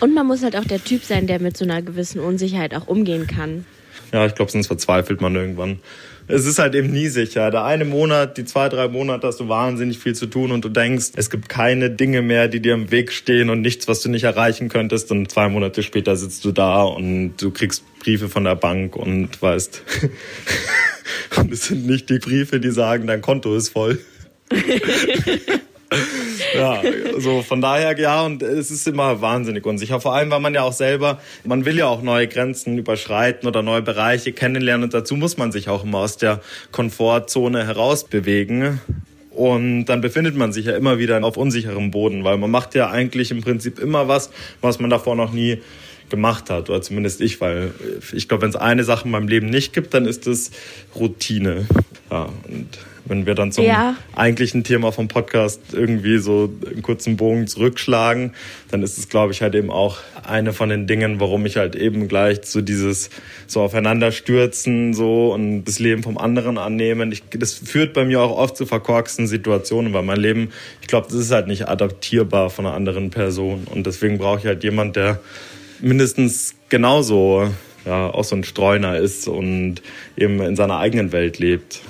und 0.00 0.14
man 0.14 0.26
muss 0.26 0.42
halt 0.42 0.56
auch 0.56 0.64
der 0.64 0.82
Typ 0.82 1.02
sein, 1.04 1.26
der 1.26 1.40
mit 1.40 1.56
so 1.56 1.64
einer 1.64 1.80
gewissen 1.82 2.20
Unsicherheit 2.20 2.74
auch 2.74 2.86
umgehen 2.86 3.26
kann. 3.26 3.64
Ja, 4.12 4.26
ich 4.26 4.34
glaube, 4.34 4.50
sonst 4.50 4.66
verzweifelt 4.66 5.20
man 5.20 5.34
irgendwann. 5.34 5.78
Es 6.28 6.46
ist 6.46 6.58
halt 6.58 6.74
eben 6.74 6.90
nie 6.90 7.08
sicher. 7.08 7.50
Der 7.50 7.64
eine 7.64 7.84
Monat, 7.84 8.36
die 8.36 8.44
zwei, 8.44 8.68
drei 8.68 8.88
Monate 8.88 9.26
hast 9.26 9.40
du 9.40 9.48
wahnsinnig 9.48 9.98
viel 9.98 10.14
zu 10.14 10.26
tun 10.26 10.52
und 10.52 10.64
du 10.64 10.68
denkst, 10.68 11.12
es 11.16 11.30
gibt 11.30 11.48
keine 11.48 11.90
Dinge 11.90 12.22
mehr, 12.22 12.48
die 12.48 12.60
dir 12.60 12.74
im 12.74 12.90
Weg 12.90 13.10
stehen 13.12 13.50
und 13.50 13.60
nichts, 13.60 13.88
was 13.88 14.00
du 14.00 14.08
nicht 14.08 14.24
erreichen 14.24 14.68
könntest. 14.68 15.10
Und 15.10 15.30
zwei 15.30 15.48
Monate 15.48 15.82
später 15.82 16.14
sitzt 16.16 16.44
du 16.44 16.52
da 16.52 16.82
und 16.82 17.36
du 17.38 17.50
kriegst 17.50 17.82
Briefe 18.00 18.28
von 18.28 18.44
der 18.44 18.54
Bank 18.54 18.96
und 18.96 19.42
weißt, 19.42 19.82
und 21.38 21.52
es 21.52 21.66
sind 21.66 21.86
nicht 21.86 22.08
die 22.08 22.18
Briefe, 22.18 22.60
die 22.60 22.70
sagen, 22.70 23.06
dein 23.06 23.20
Konto 23.20 23.54
ist 23.56 23.70
voll. 23.70 23.98
Ja, 26.54 26.82
so 27.18 27.42
von 27.42 27.60
daher 27.60 27.98
ja 27.98 28.22
und 28.22 28.42
es 28.42 28.70
ist 28.70 28.86
immer 28.86 29.20
wahnsinnig 29.20 29.64
unsicher. 29.64 30.00
Vor 30.00 30.14
allem, 30.14 30.30
weil 30.30 30.40
man 30.40 30.54
ja 30.54 30.62
auch 30.62 30.72
selber, 30.72 31.20
man 31.44 31.64
will 31.64 31.78
ja 31.78 31.86
auch 31.86 32.02
neue 32.02 32.28
Grenzen 32.28 32.78
überschreiten 32.78 33.48
oder 33.48 33.62
neue 33.62 33.82
Bereiche 33.82 34.32
kennenlernen 34.32 34.84
und 34.84 34.94
dazu 34.94 35.16
muss 35.16 35.36
man 35.36 35.52
sich 35.52 35.68
auch 35.68 35.84
immer 35.84 35.98
aus 35.98 36.16
der 36.16 36.40
Komfortzone 36.70 37.66
herausbewegen. 37.66 38.80
Und 39.30 39.86
dann 39.86 40.02
befindet 40.02 40.36
man 40.36 40.52
sich 40.52 40.66
ja 40.66 40.76
immer 40.76 40.98
wieder 40.98 41.22
auf 41.24 41.38
unsicherem 41.38 41.90
Boden, 41.90 42.22
weil 42.22 42.36
man 42.36 42.50
macht 42.50 42.74
ja 42.74 42.90
eigentlich 42.90 43.30
im 43.30 43.40
Prinzip 43.40 43.78
immer 43.78 44.06
was, 44.06 44.30
was 44.60 44.78
man 44.78 44.90
davor 44.90 45.16
noch 45.16 45.32
nie 45.32 45.58
gemacht 46.10 46.50
hat, 46.50 46.68
oder 46.68 46.82
zumindest 46.82 47.22
ich, 47.22 47.40
weil 47.40 47.72
ich 48.12 48.28
glaube, 48.28 48.42
wenn 48.42 48.50
es 48.50 48.56
eine 48.56 48.84
Sache 48.84 49.06
in 49.06 49.12
meinem 49.12 49.28
Leben 49.28 49.48
nicht 49.48 49.72
gibt, 49.72 49.94
dann 49.94 50.04
ist 50.04 50.26
es 50.26 50.50
Routine. 50.94 51.66
Ja, 52.10 52.28
und 52.46 52.68
wenn 53.04 53.26
wir 53.26 53.34
dann 53.34 53.52
zum 53.52 53.64
ja. 53.64 53.96
eigentlichen 54.14 54.64
Thema 54.64 54.92
vom 54.92 55.08
Podcast 55.08 55.60
irgendwie 55.72 56.18
so 56.18 56.52
einen 56.66 56.82
kurzen 56.82 57.16
Bogen 57.16 57.46
zurückschlagen, 57.46 58.34
dann 58.70 58.82
ist 58.82 58.98
es, 58.98 59.08
glaube 59.08 59.32
ich, 59.32 59.42
halt 59.42 59.54
eben 59.54 59.70
auch 59.70 59.98
eine 60.24 60.52
von 60.52 60.68
den 60.68 60.86
Dingen, 60.86 61.20
warum 61.20 61.44
ich 61.46 61.56
halt 61.56 61.74
eben 61.74 62.08
gleich 62.08 62.40
so 62.44 62.60
dieses 62.60 63.10
so 63.46 63.60
aufeinanderstürzen 63.60 64.94
so 64.94 65.32
und 65.32 65.64
das 65.64 65.78
Leben 65.78 66.02
vom 66.02 66.18
anderen 66.18 66.58
annehmen. 66.58 67.12
Ich, 67.12 67.22
das 67.30 67.54
führt 67.54 67.92
bei 67.92 68.04
mir 68.04 68.20
auch 68.20 68.36
oft 68.36 68.56
zu 68.56 68.66
verkorksten 68.66 69.26
Situationen, 69.26 69.92
weil 69.92 70.02
mein 70.02 70.20
Leben, 70.20 70.50
ich 70.80 70.86
glaube, 70.86 71.08
das 71.08 71.16
ist 71.16 71.30
halt 71.30 71.48
nicht 71.48 71.68
adaptierbar 71.68 72.50
von 72.50 72.66
einer 72.66 72.74
anderen 72.74 73.10
Person 73.10 73.66
und 73.70 73.86
deswegen 73.86 74.18
brauche 74.18 74.38
ich 74.38 74.46
halt 74.46 74.62
jemand, 74.64 74.96
der 74.96 75.20
mindestens 75.80 76.54
genauso 76.68 77.50
ja, 77.84 78.08
auch 78.10 78.24
so 78.24 78.36
ein 78.36 78.44
Streuner 78.44 78.96
ist 78.96 79.28
und 79.28 79.82
eben 80.16 80.40
in 80.40 80.56
seiner 80.56 80.78
eigenen 80.78 81.12
Welt 81.12 81.38
lebt. 81.38 81.80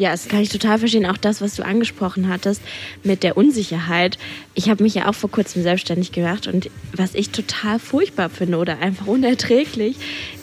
Ja, 0.00 0.12
das 0.12 0.28
kann 0.28 0.40
ich 0.40 0.48
total 0.48 0.78
verstehen. 0.78 1.04
Auch 1.04 1.18
das, 1.18 1.42
was 1.42 1.56
du 1.56 1.62
angesprochen 1.62 2.30
hattest 2.30 2.62
mit 3.04 3.22
der 3.22 3.36
Unsicherheit. 3.36 4.16
Ich 4.54 4.70
habe 4.70 4.82
mich 4.82 4.94
ja 4.94 5.08
auch 5.08 5.14
vor 5.14 5.30
kurzem 5.30 5.62
selbstständig 5.62 6.10
gemacht 6.10 6.46
und 6.46 6.70
was 6.94 7.14
ich 7.14 7.28
total 7.28 7.78
furchtbar 7.78 8.30
finde 8.30 8.56
oder 8.56 8.78
einfach 8.78 9.06
unerträglich, 9.06 9.96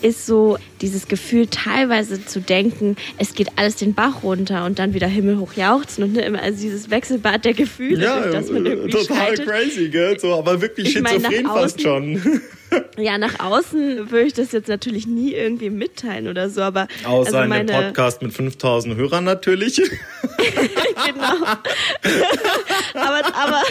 ist 0.04 0.28
so 0.28 0.60
dieses 0.82 1.08
Gefühl, 1.08 1.48
teilweise 1.48 2.24
zu 2.24 2.40
denken, 2.40 2.98
es 3.18 3.34
geht 3.34 3.50
alles 3.56 3.78
den 3.78 3.96
Bach 3.96 4.22
runter 4.22 4.64
und 4.64 4.78
dann 4.78 4.94
wieder 4.94 5.08
himmelhoch 5.08 5.54
jauchzen 5.54 6.04
und 6.04 6.14
ne, 6.14 6.22
immer 6.22 6.44
also 6.44 6.62
dieses 6.62 6.92
Wechselbad 6.92 7.44
der 7.44 7.56
Gefühle, 7.56 8.04
ja, 8.04 8.20
durch 8.20 8.34
das 8.34 8.52
man 8.52 8.64
irgendwie 8.64 8.92
total 8.92 9.38
schreitet. 9.38 9.48
crazy, 9.48 9.90
gell? 9.90 10.20
So, 10.20 10.36
aber 10.36 10.62
wirklich 10.62 10.90
ich 10.90 10.94
schizophren 10.94 11.24
mein, 11.24 11.46
fast 11.46 11.82
schon. 11.82 12.42
Ja, 12.98 13.18
nach 13.18 13.40
außen 13.40 14.10
würde 14.12 14.28
ich 14.28 14.34
das 14.34 14.52
jetzt 14.52 14.68
natürlich 14.68 15.06
nie 15.06 15.34
irgendwie 15.34 15.70
mitteilen 15.70 16.28
oder 16.28 16.50
so, 16.50 16.62
aber. 16.62 16.88
Außer 17.06 17.38
also 17.38 17.50
meine... 17.50 17.62
in 17.62 17.68
dem 17.68 17.86
Podcast 17.88 18.22
mit 18.22 18.34
5000 18.34 18.96
Hörern 18.96 19.24
natürlich. 19.24 19.76
genau. 21.06 21.46
aber, 22.94 23.22
aber. 23.36 23.64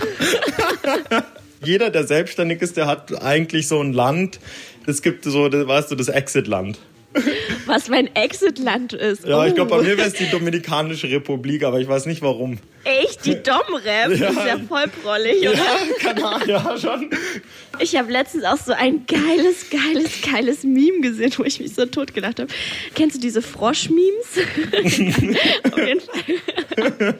Jeder, 1.62 1.90
der 1.90 2.04
selbstständig 2.04 2.62
ist, 2.62 2.76
der 2.76 2.86
hat 2.86 3.20
eigentlich 3.22 3.66
so 3.66 3.80
ein 3.80 3.92
Land. 3.92 4.38
Es 4.86 5.02
gibt 5.02 5.24
so, 5.24 5.50
weißt 5.50 5.90
du, 5.90 5.96
das 5.96 6.08
Exit-Land. 6.08 6.78
Was 7.66 7.88
mein 7.88 8.14
Exit-Land 8.14 8.92
ist. 8.92 9.26
Ja, 9.26 9.40
oh. 9.40 9.44
ich 9.44 9.54
glaube, 9.54 9.70
bei 9.70 9.82
mir 9.82 9.96
wäre 9.96 10.06
es 10.06 10.14
die 10.14 10.30
Dominikanische 10.30 11.10
Republik, 11.10 11.64
aber 11.64 11.80
ich 11.80 11.88
weiß 11.88 12.06
nicht 12.06 12.22
warum. 12.22 12.58
Echt? 12.86 13.26
Die 13.26 13.42
Domrep? 13.42 13.84
Ja. 13.84 14.08
Das 14.08 14.36
ist 14.36 14.46
ja 14.46 14.58
voll 14.68 14.84
prollig, 15.02 15.40
oder? 15.40 15.54
Ja, 15.54 15.78
kann 16.00 16.20
man, 16.20 16.48
ja, 16.48 16.78
schon. 16.78 17.10
Ich 17.80 17.96
habe 17.96 18.10
letztens 18.10 18.44
auch 18.44 18.58
so 18.58 18.72
ein 18.72 19.04
geiles, 19.06 19.70
geiles, 19.70 20.22
geiles 20.22 20.62
Meme 20.62 21.00
gesehen, 21.00 21.32
wo 21.36 21.44
ich 21.44 21.60
mich 21.60 21.74
so 21.74 21.84
tot 21.86 22.14
gedacht 22.14 22.38
habe. 22.38 22.50
Kennst 22.94 23.16
du 23.16 23.20
diese 23.20 23.42
Frosch-Memes? 23.42 24.38
Auf 25.64 25.78
jeden 25.78 26.00
Fall 26.00 27.14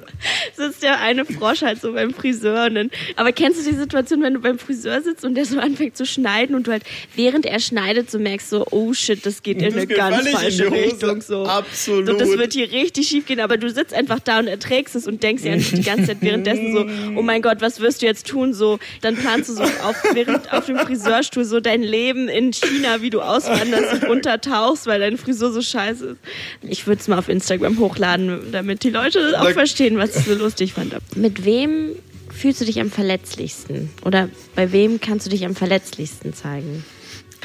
sitzt 0.55 0.83
ja 0.83 0.99
eine 1.01 1.25
Frosch 1.25 1.63
halt 1.63 1.81
so 1.81 1.93
beim 1.93 2.15
Friseur. 2.15 2.71
Dann, 2.71 2.91
aber 3.17 3.33
kennst 3.33 3.61
du 3.61 3.71
die 3.71 3.77
Situation, 3.77 4.23
wenn 4.23 4.35
du 4.35 4.41
beim 4.41 4.59
Friseur 4.59 5.03
sitzt 5.03 5.25
und 5.25 5.35
der 5.35 5.45
so 5.45 5.59
anfängt 5.59 5.97
zu 5.97 6.07
schneiden 6.07 6.55
und 6.55 6.67
du 6.67 6.73
halt, 6.73 6.85
während 7.15 7.45
er 7.45 7.59
schneidet, 7.61 8.11
so 8.11 8.19
merkst 8.19 8.51
so, 8.51 8.67
oh 8.71 8.93
shit, 8.93 9.25
das 9.27 9.43
geht 9.43 9.59
in 9.59 9.65
das 9.65 9.75
eine 9.75 9.87
ganz 9.87 10.29
falsche 10.29 10.71
Richtung. 10.71 11.21
So. 11.21 11.45
Absolut. 11.45 12.07
So, 12.07 12.17
das 12.17 12.31
wird 12.31 12.53
hier 12.53 12.71
richtig 12.71 13.09
schief 13.09 13.27
gehen, 13.27 13.41
aber 13.41 13.57
du 13.57 13.69
sitzt 13.71 13.93
einfach 13.93 14.21
da 14.21 14.39
und 14.39 14.47
erträgst 14.47 14.95
es 14.95 15.07
und 15.07 15.23
denkst 15.23 15.45
ja 15.61 15.77
die 15.77 15.83
ganze 15.83 16.07
Zeit 16.07 16.19
währenddessen 16.21 16.73
so, 16.73 16.87
oh 17.17 17.23
mein 17.23 17.43
Gott, 17.43 17.61
was 17.61 17.81
wirst 17.81 18.03
du 18.03 18.07
jetzt 18.07 18.27
tun? 18.27 18.55
So, 18.55 18.79
dann 19.01 19.17
planst 19.17 19.49
du 19.49 19.55
so 19.55 19.63
auf, 19.63 19.97
während, 20.13 20.53
auf 20.53 20.67
dem 20.67 20.79
Friseurstuhl 20.79 21.45
so 21.45 21.61
dein 21.61 21.83
Leben 21.83 22.29
in 22.29 22.53
China, 22.53 23.03
wie 23.03 23.11
du 23.11 23.21
auswanderst 23.21 24.03
und 24.03 24.09
untertauchst, 24.09 24.87
weil 24.87 25.01
deine 25.01 25.19
Frisur 25.19 25.53
so 25.53 25.63
scheiße 25.63 26.07
ist. 26.07 26.17
Ich 26.63 26.87
würde 26.87 27.01
es 27.01 27.09
mal 27.09 27.19
auf 27.19 27.29
Instagram 27.29 27.79
hochladen, 27.79 28.53
damit 28.53 28.83
die 28.83 28.91
Leute 28.91 29.41
auch 29.41 29.51
verstehen, 29.51 29.99
was 29.99 30.17
ich 30.17 30.25
so 30.25 30.35
lustig 30.35 30.73
fand. 30.73 30.95
Mit 31.17 31.45
wem 31.45 31.97
fühlst 32.33 32.61
du 32.61 32.65
dich 32.65 32.81
am 32.81 32.91
verletzlichsten? 32.91 33.91
Oder 34.05 34.29
bei 34.55 34.73
wem 34.73 35.01
kannst 35.01 35.27
du 35.27 35.31
dich 35.31 35.45
am 35.45 35.55
verletzlichsten 35.55 36.35
zeigen? 36.35 36.85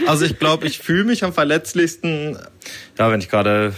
Also 0.08 0.25
ich 0.25 0.39
glaube, 0.39 0.68
ich 0.68 0.80
fühle 0.80 1.03
mich 1.03 1.24
am 1.24 1.34
verletzlichsten, 1.34 2.38
ja, 2.98 3.12
wenn 3.12 3.20
ich 3.20 3.30
gerade 3.30 3.74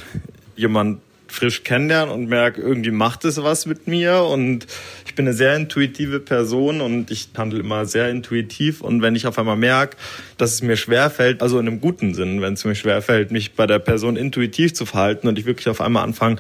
jemand 0.56 1.02
frisch 1.34 1.64
kennenlernen 1.64 2.14
und 2.14 2.30
merke, 2.30 2.62
irgendwie 2.62 2.92
macht 2.92 3.26
es 3.26 3.42
was 3.42 3.66
mit 3.66 3.88
mir. 3.88 4.22
Und 4.24 4.68
ich 5.06 5.16
bin 5.16 5.28
eine 5.28 5.36
sehr 5.36 5.56
intuitive 5.56 6.20
Person 6.20 6.80
und 6.80 7.10
ich 7.10 7.30
handle 7.36 7.60
immer 7.60 7.86
sehr 7.86 8.10
intuitiv. 8.10 8.82
Und 8.82 9.02
wenn 9.02 9.16
ich 9.16 9.26
auf 9.26 9.40
einmal 9.40 9.58
merke, 9.58 9.98
dass 10.38 10.54
es 10.54 10.62
mir 10.62 10.78
schwerfällt, 10.78 11.42
also 11.42 11.60
in 11.60 11.68
einem 11.68 11.82
guten 11.82 12.14
Sinn, 12.14 12.42
wenn 12.42 12.54
es 12.54 12.64
mir 12.66 12.76
schwerfällt, 12.76 13.32
mich 13.32 13.56
bei 13.56 13.66
der 13.66 13.80
Person 13.80 14.16
intuitiv 14.16 14.76
zu 14.76 14.86
verhalten 14.86 15.28
und 15.28 15.40
ich 15.40 15.46
wirklich 15.46 15.68
auf 15.70 15.82
einmal 15.82 16.04
anfange 16.04 16.38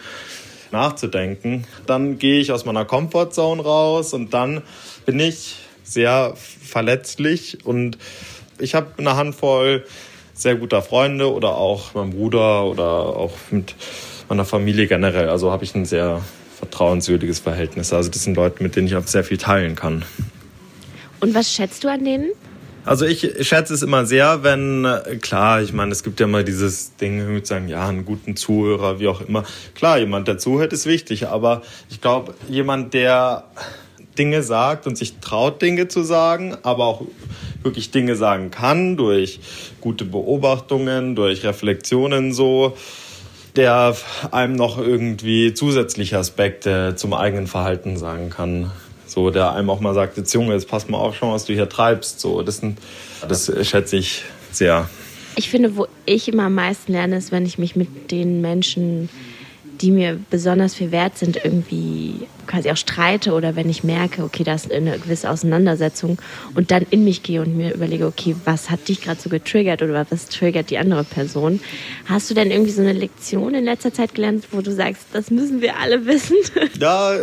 nachzudenken, 0.71 1.65
dann 1.87 2.19
gehe 2.19 2.39
ich 2.39 2.51
aus 2.51 2.65
meiner 2.65 2.85
Comfortzone 2.85 3.63
raus 3.63 4.13
und 4.13 4.33
dann 4.33 4.61
bin 5.07 5.19
ich 5.19 5.55
sehr 5.83 6.35
verletzlich. 6.35 7.65
Und 7.65 7.97
ich 8.59 8.75
habe 8.75 8.91
eine 8.97 9.15
Handvoll 9.15 9.85
sehr 10.35 10.55
guter 10.55 10.83
Freunde 10.83 11.31
oder 11.31 11.55
auch 11.55 11.95
mein 11.95 12.11
Bruder 12.11 12.65
oder 12.65 12.85
auch 12.85 13.33
mit 13.49 13.75
meiner 14.29 14.45
Familie 14.45 14.87
generell. 14.87 15.29
Also 15.29 15.51
habe 15.51 15.63
ich 15.63 15.75
ein 15.75 15.85
sehr 15.85 16.21
vertrauenswürdiges 16.59 17.39
Verhältnis. 17.39 17.93
Also 17.93 18.09
das 18.09 18.23
sind 18.23 18.35
Leute, 18.35 18.63
mit 18.63 18.75
denen 18.75 18.87
ich 18.87 18.95
auch 18.95 19.05
sehr 19.05 19.23
viel 19.23 19.37
teilen 19.37 19.75
kann. 19.75 20.03
Und 21.19 21.33
was 21.33 21.51
schätzt 21.51 21.83
du 21.83 21.89
an 21.89 22.03
denen? 22.03 22.31
Also 22.85 23.05
ich 23.05 23.47
schätze 23.47 23.73
es 23.73 23.81
immer 23.81 24.05
sehr, 24.05 24.43
wenn, 24.43 24.85
klar, 25.21 25.61
ich 25.61 25.71
meine, 25.71 25.93
es 25.93 26.03
gibt 26.03 26.19
ja 26.19 26.25
immer 26.25 26.43
dieses 26.43 26.97
Ding 26.97 27.33
mit 27.33 27.47
sagen, 27.47 27.69
ja, 27.69 27.87
einen 27.87 28.03
guten 28.03 28.35
Zuhörer, 28.35 28.99
wie 28.99 29.07
auch 29.07 29.21
immer. 29.21 29.45
Klar, 29.73 29.99
jemand, 29.99 30.27
der 30.27 30.37
zuhört, 30.37 30.73
ist 30.73 30.85
wichtig, 30.85 31.27
aber 31.27 31.61
ich 31.89 32.01
glaube, 32.01 32.33
jemand, 32.49 32.93
der 32.93 33.45
Dinge 34.17 34.43
sagt 34.43 34.85
und 34.85 34.97
sich 34.97 35.19
traut, 35.19 35.61
Dinge 35.61 35.87
zu 35.87 36.03
sagen, 36.03 36.57
aber 36.63 36.85
auch 36.85 37.03
wirklich 37.63 37.91
Dinge 37.91 38.17
sagen 38.17 38.51
kann 38.51 38.97
durch 38.97 39.39
gute 39.79 40.03
Beobachtungen, 40.03 41.15
durch 41.15 41.45
Reflexionen 41.45 42.33
so, 42.33 42.75
der 43.55 43.95
einem 44.31 44.55
noch 44.55 44.77
irgendwie 44.77 45.53
zusätzliche 45.53 46.17
Aspekte 46.17 46.95
zum 46.95 47.13
eigenen 47.13 47.47
Verhalten 47.47 47.97
sagen 47.97 48.29
kann. 48.29 48.71
So, 49.05 49.29
der 49.29 49.53
einem 49.53 49.69
auch 49.69 49.79
mal 49.79 49.93
sagt, 49.93 50.17
jetzt 50.17 50.33
Junge, 50.33 50.53
jetzt 50.53 50.67
pass 50.67 50.89
mal 50.89 50.97
auf, 50.97 51.15
schau, 51.15 51.33
was 51.33 51.45
du 51.45 51.53
hier 51.53 51.69
treibst. 51.69 52.19
So, 52.19 52.41
das, 52.41 52.57
sind, 52.57 52.79
das 53.27 53.51
schätze 53.67 53.97
ich 53.97 54.23
sehr. 54.51 54.89
Ich 55.35 55.49
finde, 55.49 55.75
wo 55.75 55.87
ich 56.05 56.27
immer 56.27 56.43
am 56.43 56.55
meisten 56.55 56.91
lerne, 56.91 57.17
ist, 57.17 57.31
wenn 57.31 57.45
ich 57.45 57.57
mich 57.57 57.75
mit 57.75 58.11
den 58.11 58.41
Menschen 58.41 59.09
die 59.83 59.91
mir 59.91 60.17
besonders 60.29 60.75
viel 60.75 60.91
wert 60.93 61.17
sind, 61.17 61.43
irgendwie 61.43 62.25
quasi 62.47 62.71
auch 62.71 62.77
streite 62.77 63.33
oder 63.33 63.57
wenn 63.57 63.69
ich 63.69 63.83
merke, 63.83 64.23
okay, 64.23 64.45
da 64.45 64.53
ist 64.53 64.71
eine 64.71 64.97
gewisse 64.97 65.29
Auseinandersetzung 65.29 66.19
und 66.55 66.71
dann 66.71 66.85
in 66.89 67.03
mich 67.03 67.21
gehe 67.21 67.41
und 67.41 67.57
mir 67.57 67.73
überlege, 67.73 68.05
okay, 68.05 68.33
was 68.45 68.69
hat 68.69 68.87
dich 68.87 69.01
gerade 69.01 69.19
so 69.19 69.29
getriggert 69.29 69.81
oder 69.81 70.05
was 70.09 70.29
triggert 70.29 70.69
die 70.69 70.77
andere 70.77 71.03
Person? 71.03 71.59
Hast 72.05 72.29
du 72.29 72.33
denn 72.33 72.49
irgendwie 72.49 72.71
so 72.71 72.81
eine 72.81 72.93
Lektion 72.93 73.55
in 73.55 73.65
letzter 73.65 73.93
Zeit 73.93 74.15
gelernt, 74.15 74.47
wo 74.51 74.61
du 74.61 74.71
sagst, 74.71 75.07
das 75.11 75.29
müssen 75.29 75.61
wir 75.61 75.77
alle 75.77 76.05
wissen? 76.05 76.37
Ja, 76.79 77.13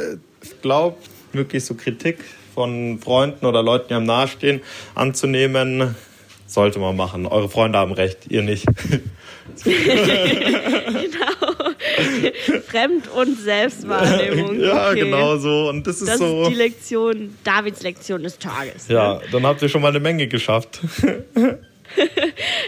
ich 0.42 0.60
glaube, 0.60 0.96
wirklich 1.32 1.64
so 1.64 1.74
Kritik 1.74 2.18
von 2.54 2.98
Freunden 2.98 3.46
oder 3.46 3.62
Leuten, 3.62 3.88
die 3.88 3.94
am 3.94 4.04
nahestehen, 4.04 4.60
anzunehmen, 4.94 5.94
sollte 6.46 6.78
man 6.78 6.94
machen. 6.96 7.26
Eure 7.26 7.48
Freunde 7.48 7.78
haben 7.78 7.92
recht, 7.92 8.18
ihr 8.28 8.42
nicht. 8.42 8.66
genau. 9.64 11.59
Fremd- 12.68 13.08
und 13.08 13.38
Selbstwahrnehmung. 13.38 14.60
Ja, 14.60 14.90
okay. 14.90 15.00
genau 15.00 15.36
so. 15.36 15.68
Und 15.68 15.86
das 15.86 16.00
ist 16.00 16.08
das 16.08 16.18
so. 16.18 16.42
ist 16.42 16.50
die 16.50 16.54
Lektion, 16.54 17.36
Davids 17.44 17.82
Lektion 17.82 18.22
des 18.22 18.38
Tages. 18.38 18.88
Ja, 18.88 19.14
ne? 19.14 19.20
dann 19.32 19.46
habt 19.46 19.62
ihr 19.62 19.68
schon 19.68 19.82
mal 19.82 19.88
eine 19.88 20.00
Menge 20.00 20.26
geschafft. 20.26 20.80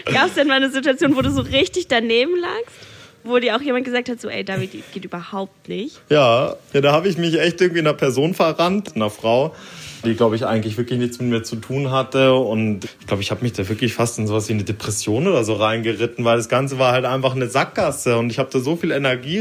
Gab 0.05 0.27
es 0.27 0.33
denn 0.35 0.47
mal 0.47 0.55
eine 0.55 0.69
Situation, 0.69 1.15
wo 1.15 1.21
du 1.21 1.31
so 1.31 1.41
richtig 1.41 1.87
daneben 1.87 2.35
lagst? 2.39 2.75
Wo 3.23 3.39
dir 3.39 3.55
auch 3.55 3.61
jemand 3.61 3.85
gesagt 3.85 4.09
hat, 4.09 4.19
so, 4.19 4.27
ey, 4.27 4.43
David, 4.43 4.71
geht 4.93 5.05
überhaupt 5.05 5.69
nicht. 5.69 6.01
Ja, 6.09 6.57
ja 6.73 6.81
da 6.81 6.91
habe 6.91 7.07
ich 7.07 7.17
mich 7.17 7.39
echt 7.39 7.61
irgendwie 7.61 7.79
in 7.79 7.87
einer 7.87 7.95
Person 7.95 8.33
verrannt, 8.33 8.95
einer 8.95 9.09
Frau 9.09 9.55
die, 10.03 10.15
glaube 10.15 10.35
ich, 10.35 10.45
eigentlich 10.45 10.77
wirklich 10.77 10.99
nichts 10.99 11.19
mit 11.19 11.29
mir 11.29 11.43
zu 11.43 11.55
tun 11.55 11.91
hatte. 11.91 12.33
Und 12.33 12.85
ich 12.99 13.07
glaube, 13.07 13.21
ich 13.21 13.31
habe 13.31 13.41
mich 13.41 13.53
da 13.53 13.67
wirklich 13.67 13.93
fast 13.93 14.19
in 14.19 14.27
sowas 14.27 14.49
wie 14.49 14.53
eine 14.53 14.63
Depression 14.63 15.27
oder 15.27 15.43
so 15.43 15.53
reingeritten, 15.53 16.25
weil 16.25 16.37
das 16.37 16.49
Ganze 16.49 16.79
war 16.79 16.91
halt 16.91 17.05
einfach 17.05 17.35
eine 17.35 17.47
Sackgasse 17.47 18.17
und 18.17 18.29
ich 18.29 18.39
habe 18.39 18.49
da 18.51 18.59
so 18.59 18.75
viel 18.75 18.91
Energie 18.91 19.39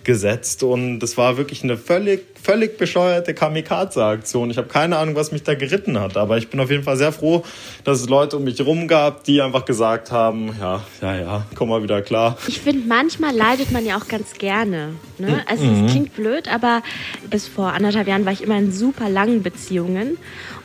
reingesetzt 0.00 0.62
und 0.62 1.00
das 1.00 1.16
war 1.16 1.36
wirklich 1.36 1.62
eine 1.62 1.76
völlig 1.76 2.30
völlig 2.42 2.78
bescheuerte 2.78 3.34
Kamikaze-Aktion. 3.34 4.50
Ich 4.50 4.56
habe 4.56 4.68
keine 4.68 4.96
Ahnung, 4.96 5.14
was 5.14 5.32
mich 5.32 5.42
da 5.42 5.54
geritten 5.54 6.00
hat, 6.00 6.16
aber 6.16 6.38
ich 6.38 6.48
bin 6.48 6.58
auf 6.60 6.70
jeden 6.70 6.82
Fall 6.82 6.96
sehr 6.96 7.12
froh, 7.12 7.42
dass 7.84 8.00
es 8.00 8.08
Leute 8.08 8.36
um 8.36 8.44
mich 8.44 8.58
herum 8.58 8.88
gab, 8.88 9.24
die 9.24 9.42
einfach 9.42 9.64
gesagt 9.64 10.10
haben, 10.10 10.54
ja, 10.58 10.82
ja, 11.02 11.16
ja, 11.16 11.46
komm 11.54 11.68
mal 11.68 11.82
wieder 11.82 12.02
klar. 12.02 12.38
Ich 12.48 12.60
finde, 12.60 12.86
manchmal 12.88 13.36
leidet 13.36 13.70
man 13.72 13.84
ja 13.84 13.98
auch 13.98 14.08
ganz 14.08 14.34
gerne. 14.34 14.94
Ne? 15.18 15.42
Also 15.46 15.64
es 15.64 15.70
mhm. 15.70 15.86
klingt 15.88 16.16
blöd, 16.16 16.48
aber 16.52 16.82
bis 17.28 17.46
vor 17.46 17.72
anderthalb 17.72 18.08
Jahren 18.08 18.24
war 18.24 18.32
ich 18.32 18.42
immer 18.42 18.56
in 18.56 18.72
super 18.72 19.08
langen 19.08 19.42
Beziehungen 19.42 20.16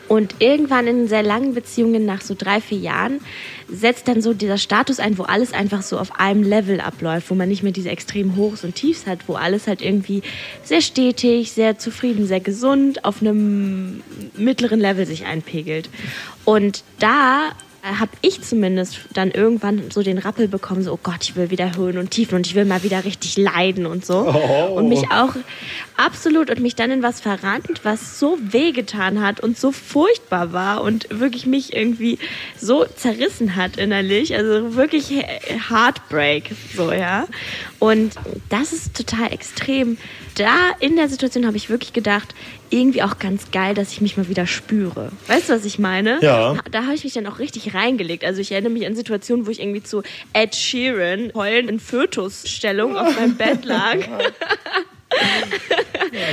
Und 0.08 0.36
irgendwann 0.40 0.88
in 0.88 1.08
sehr 1.08 1.24
langen 1.24 1.54
Beziehungen, 1.54 2.06
nach 2.06 2.22
so 2.22 2.36
drei, 2.38 2.62
vier 2.62 2.78
Jahren, 2.78 3.20
setzt 3.68 4.08
dann 4.08 4.22
so 4.22 4.34
dieser 4.34 4.58
Status 4.58 5.00
ein, 5.00 5.18
wo 5.18 5.24
alles 5.24 5.54
einfach 5.54 5.82
so 5.82 5.98
auf 5.98 6.20
einem 6.20 6.44
Level 6.44 6.80
abläuft, 6.80 7.30
wo 7.30 7.36
man 7.36 7.50
nicht 7.50 7.64
mehr 7.64 7.72
diese 7.72 7.90
extremen 7.90 8.36
Hochs 8.36 8.64
und 8.64 8.76
Tiefs 8.76 9.08
hat, 9.08 9.20
wo 9.28 9.34
alles 9.34 9.68
halt 9.68 9.82
irgendwie 9.82 10.22
sehr 10.64 10.82
stetig, 10.82 11.52
sehr 11.52 11.80
zufrieden, 11.80 12.28
sehr 12.28 12.40
gesund 12.40 13.04
auf 13.04 13.22
einem 13.22 14.04
mittleren 14.38 14.80
Level 14.80 15.06
sich 15.06 15.26
einpegelt. 15.26 15.90
Und 16.46 16.84
da 17.00 17.52
habe 17.86 18.12
ich 18.22 18.42
zumindest 18.42 19.00
dann 19.14 19.32
irgendwann 19.32 19.92
so 19.92 20.02
den 20.02 20.18
Rappel 20.18 20.48
bekommen, 20.48 20.82
so, 20.82 20.94
oh 20.94 21.00
Gott, 21.02 21.22
ich 21.22 21.36
will 21.36 21.52
wieder 21.52 21.76
Höhen 21.76 21.98
und 22.00 22.12
Tiefen 22.12 22.36
und 22.36 22.48
ich 22.48 22.56
will 22.56 22.66
mal 22.66 22.84
wieder 22.84 23.06
richtig 23.06 23.38
leiden 23.38 23.86
und 23.86 24.06
so. 24.06 24.28
Oh. 24.28 24.74
Und 24.76 24.90
mich 24.90 25.12
auch 25.12 25.36
absolut 25.98 26.50
und 26.50 26.60
mich 26.60 26.76
dann 26.76 26.92
in 26.92 27.04
was 27.04 27.22
verrannt, 27.22 27.82
was 27.84 28.20
so 28.20 28.38
wehgetan 28.42 29.22
hat 29.22 29.40
und 29.40 29.58
so 29.58 29.72
furchtbar 29.72 30.54
war 30.54 30.82
und 30.82 31.08
wirklich 31.10 31.46
mich 31.46 31.74
irgendwie 31.74 32.20
so 32.60 32.86
zerrissen 32.86 33.56
hat 33.56 33.78
innerlich. 33.78 34.36
Also 34.36 34.76
wirklich 34.76 35.12
Heartbreak, 35.70 36.52
so, 36.76 36.92
ja. 36.92 37.28
Und 37.80 38.16
das 38.50 38.74
ist 38.74 38.96
total 38.96 39.32
extrem. 39.32 39.98
Da 40.36 40.72
in 40.80 40.96
der 40.96 41.08
Situation 41.08 41.46
habe 41.46 41.56
ich 41.56 41.70
wirklich 41.70 41.94
gedacht, 41.94 42.36
irgendwie 42.70 43.04
auch 43.04 43.20
ganz 43.20 43.52
geil, 43.52 43.74
dass 43.74 43.92
ich 43.92 44.02
mich 44.02 44.18
mal 44.18 44.28
wieder 44.28 44.48
spüre. 44.48 45.12
Weißt 45.28 45.50
du, 45.50 45.54
was 45.54 45.66
ich 45.66 45.80
meine? 45.80 46.20
Ja. 46.22 46.58
Da 46.72 46.84
habe 46.84 46.96
ich 46.96 47.04
mich 47.04 47.14
dann 47.14 47.28
auch 47.28 47.40
richtig 47.40 47.74
reingelegt. 47.74 48.26
Also 48.26 48.42
ich 48.42 48.52
erinnere 48.52 48.72
mich 48.72 48.86
an 48.86 48.96
Situationen, 48.96 49.46
wo 49.46 49.52
ich 49.52 49.62
irgendwie 49.62 49.84
zu 49.84 50.04
Ed 50.34 50.56
Sheeran 50.56 51.32
heulen 51.34 51.70
in 51.70 51.80
Fötusstellung 51.80 52.98
auf 52.98 53.16
meinem 53.16 53.36
Bett 53.36 53.64
lag. 53.66 53.98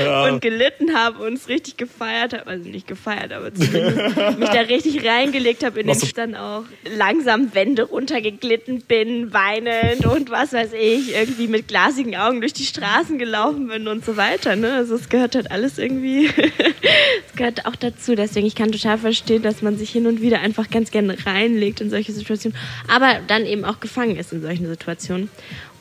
ja. 0.01 0.25
und 0.27 0.41
gelitten 0.41 0.95
habe 0.95 1.25
und 1.25 1.35
es 1.35 1.49
richtig 1.49 1.77
gefeiert 1.77 2.33
habe. 2.33 2.47
Also 2.47 2.69
nicht 2.69 2.87
gefeiert, 2.87 3.33
aber 3.33 3.55
zumindest 3.55 4.17
mich 4.39 4.49
da 4.49 4.61
richtig 4.61 5.07
reingelegt 5.07 5.65
habe, 5.65 5.81
in 5.81 5.87
den 5.87 5.97
ich 5.97 6.15
dann 6.15 6.35
auch 6.35 6.65
langsam 6.97 7.55
Wände 7.55 7.85
runtergeglitten 7.85 8.83
bin, 8.83 9.33
weinend 9.33 10.07
und 10.07 10.31
was 10.31 10.53
weiß 10.53 10.71
ich, 10.75 11.15
irgendwie 11.15 11.49
mit 11.49 11.69
glasigen 11.69 12.17
Augen 12.17 12.41
durch 12.41 12.53
die 12.53 12.65
Straßen 12.65 13.19
gelaufen 13.19 13.69
bin 13.69 13.89
und 13.89 14.05
so 14.05 14.17
weiter. 14.17 14.57
Ne? 14.57 14.73
Also 14.75 14.95
es 14.95 15.09
gehört 15.09 15.35
halt 15.35 15.51
alles 15.51 15.79
irgendwie, 15.79 16.27
es 17.29 17.37
gehört 17.37 17.67
auch 17.67 17.77
dazu. 17.77 18.15
Deswegen, 18.15 18.47
ich 18.47 18.55
kann 18.55 18.73
total 18.73 18.99
verstehen, 18.99 19.43
dass 19.43 19.63
man 19.63 19.79
sich 19.79 19.91
hin 19.91 20.07
und 20.07 20.21
wieder 20.21 20.41
einfach 20.41 20.71
ganz 20.71 20.91
gerne 20.91 21.17
reinlegt 21.25 21.81
in 21.81 21.91
solche 21.91 22.13
Situationen, 22.13 22.57
aber 22.89 23.21
dann 23.27 23.47
eben 23.47 23.65
auch 23.65 23.81
gefangen 23.81 24.17
ist 24.17 24.33
in 24.33 24.43
solchen 24.43 24.67
Situationen. 24.67 25.31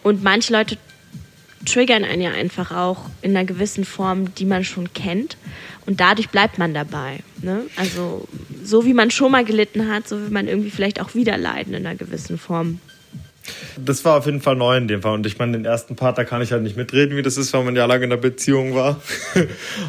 Und 0.03 0.23
manche 0.23 0.51
Leute 0.51 0.77
triggern 1.65 2.03
einen 2.03 2.21
ja 2.21 2.31
einfach 2.31 2.71
auch 2.71 3.05
in 3.21 3.35
einer 3.35 3.45
gewissen 3.45 3.85
Form, 3.85 4.33
die 4.35 4.45
man 4.45 4.63
schon 4.63 4.93
kennt. 4.93 5.37
Und 5.85 5.99
dadurch 5.99 6.29
bleibt 6.29 6.57
man 6.57 6.73
dabei. 6.73 7.19
Ne? 7.41 7.65
Also 7.75 8.27
so 8.63 8.85
wie 8.85 8.93
man 8.93 9.11
schon 9.11 9.31
mal 9.31 9.45
gelitten 9.45 9.89
hat, 9.89 10.07
so 10.07 10.19
will 10.19 10.29
man 10.29 10.47
irgendwie 10.47 10.69
vielleicht 10.69 11.01
auch 11.01 11.15
wieder 11.15 11.37
leiden 11.37 11.73
in 11.73 11.85
einer 11.85 11.95
gewissen 11.95 12.37
Form. 12.37 12.79
Das 13.83 14.05
war 14.05 14.17
auf 14.17 14.25
jeden 14.25 14.41
Fall 14.41 14.55
neu 14.55 14.77
in 14.77 14.87
dem 14.87 15.01
Fall. 15.01 15.13
Und 15.13 15.25
ich 15.25 15.39
meine, 15.39 15.53
den 15.53 15.65
ersten 15.65 15.95
Part, 15.95 16.17
da 16.17 16.23
kann 16.23 16.41
ich 16.41 16.51
halt 16.51 16.61
nicht 16.63 16.77
mitreden, 16.77 17.17
wie 17.17 17.21
das 17.21 17.37
ist, 17.37 17.53
weil 17.53 17.63
man 17.63 17.75
ja 17.75 17.85
lange 17.85 18.03
in 18.03 18.09
der 18.09 18.17
Beziehung 18.17 18.75
war. 18.75 19.01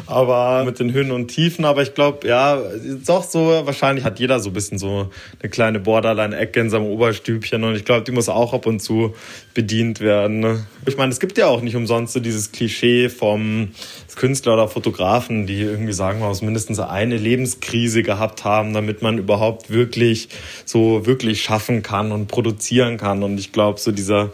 aber 0.07 0.63
mit 0.65 0.79
den 0.79 0.93
Höhen 0.93 1.11
und 1.11 1.27
Tiefen. 1.27 1.65
Aber 1.65 1.83
ich 1.83 1.93
glaube, 1.93 2.27
ja, 2.27 2.61
doch 3.05 3.23
so, 3.23 3.61
wahrscheinlich 3.65 4.05
hat 4.05 4.19
jeder 4.19 4.39
so 4.39 4.49
ein 4.49 4.53
bisschen 4.53 4.77
so 4.77 5.11
eine 5.41 5.49
kleine 5.49 5.79
Borderline-Ecke 5.79 6.59
in 6.59 6.69
seinem 6.69 6.85
Oberstübchen. 6.85 7.63
Und 7.63 7.75
ich 7.75 7.85
glaube, 7.85 8.03
die 8.03 8.11
muss 8.11 8.29
auch 8.29 8.53
ab 8.53 8.65
und 8.65 8.79
zu 8.79 9.13
bedient 9.53 9.99
werden. 9.99 10.39
Ne? 10.39 10.65
Ich 10.85 10.97
meine, 10.97 11.11
es 11.11 11.19
gibt 11.19 11.37
ja 11.37 11.47
auch 11.47 11.61
nicht 11.61 11.75
umsonst 11.75 12.13
so 12.13 12.19
dieses 12.19 12.51
Klischee 12.51 13.09
vom 13.09 13.69
Künstler 14.15 14.53
oder 14.53 14.67
Fotografen, 14.67 15.47
die 15.47 15.61
irgendwie 15.61 15.93
sagen, 15.93 16.19
man 16.19 16.29
muss 16.29 16.41
mindestens 16.41 16.79
eine 16.79 17.17
Lebenskrise 17.17 18.03
gehabt 18.03 18.43
haben, 18.43 18.73
damit 18.73 19.01
man 19.01 19.17
überhaupt 19.17 19.69
wirklich 19.69 20.29
so 20.65 21.05
wirklich 21.05 21.41
schaffen 21.41 21.83
kann 21.83 22.11
und 22.11 22.27
produzieren 22.27 22.97
kann. 22.97 23.23
Und 23.23 23.37
ich 23.43 23.51
glaube, 23.51 23.79
so 23.79 23.91
dieser 23.91 24.31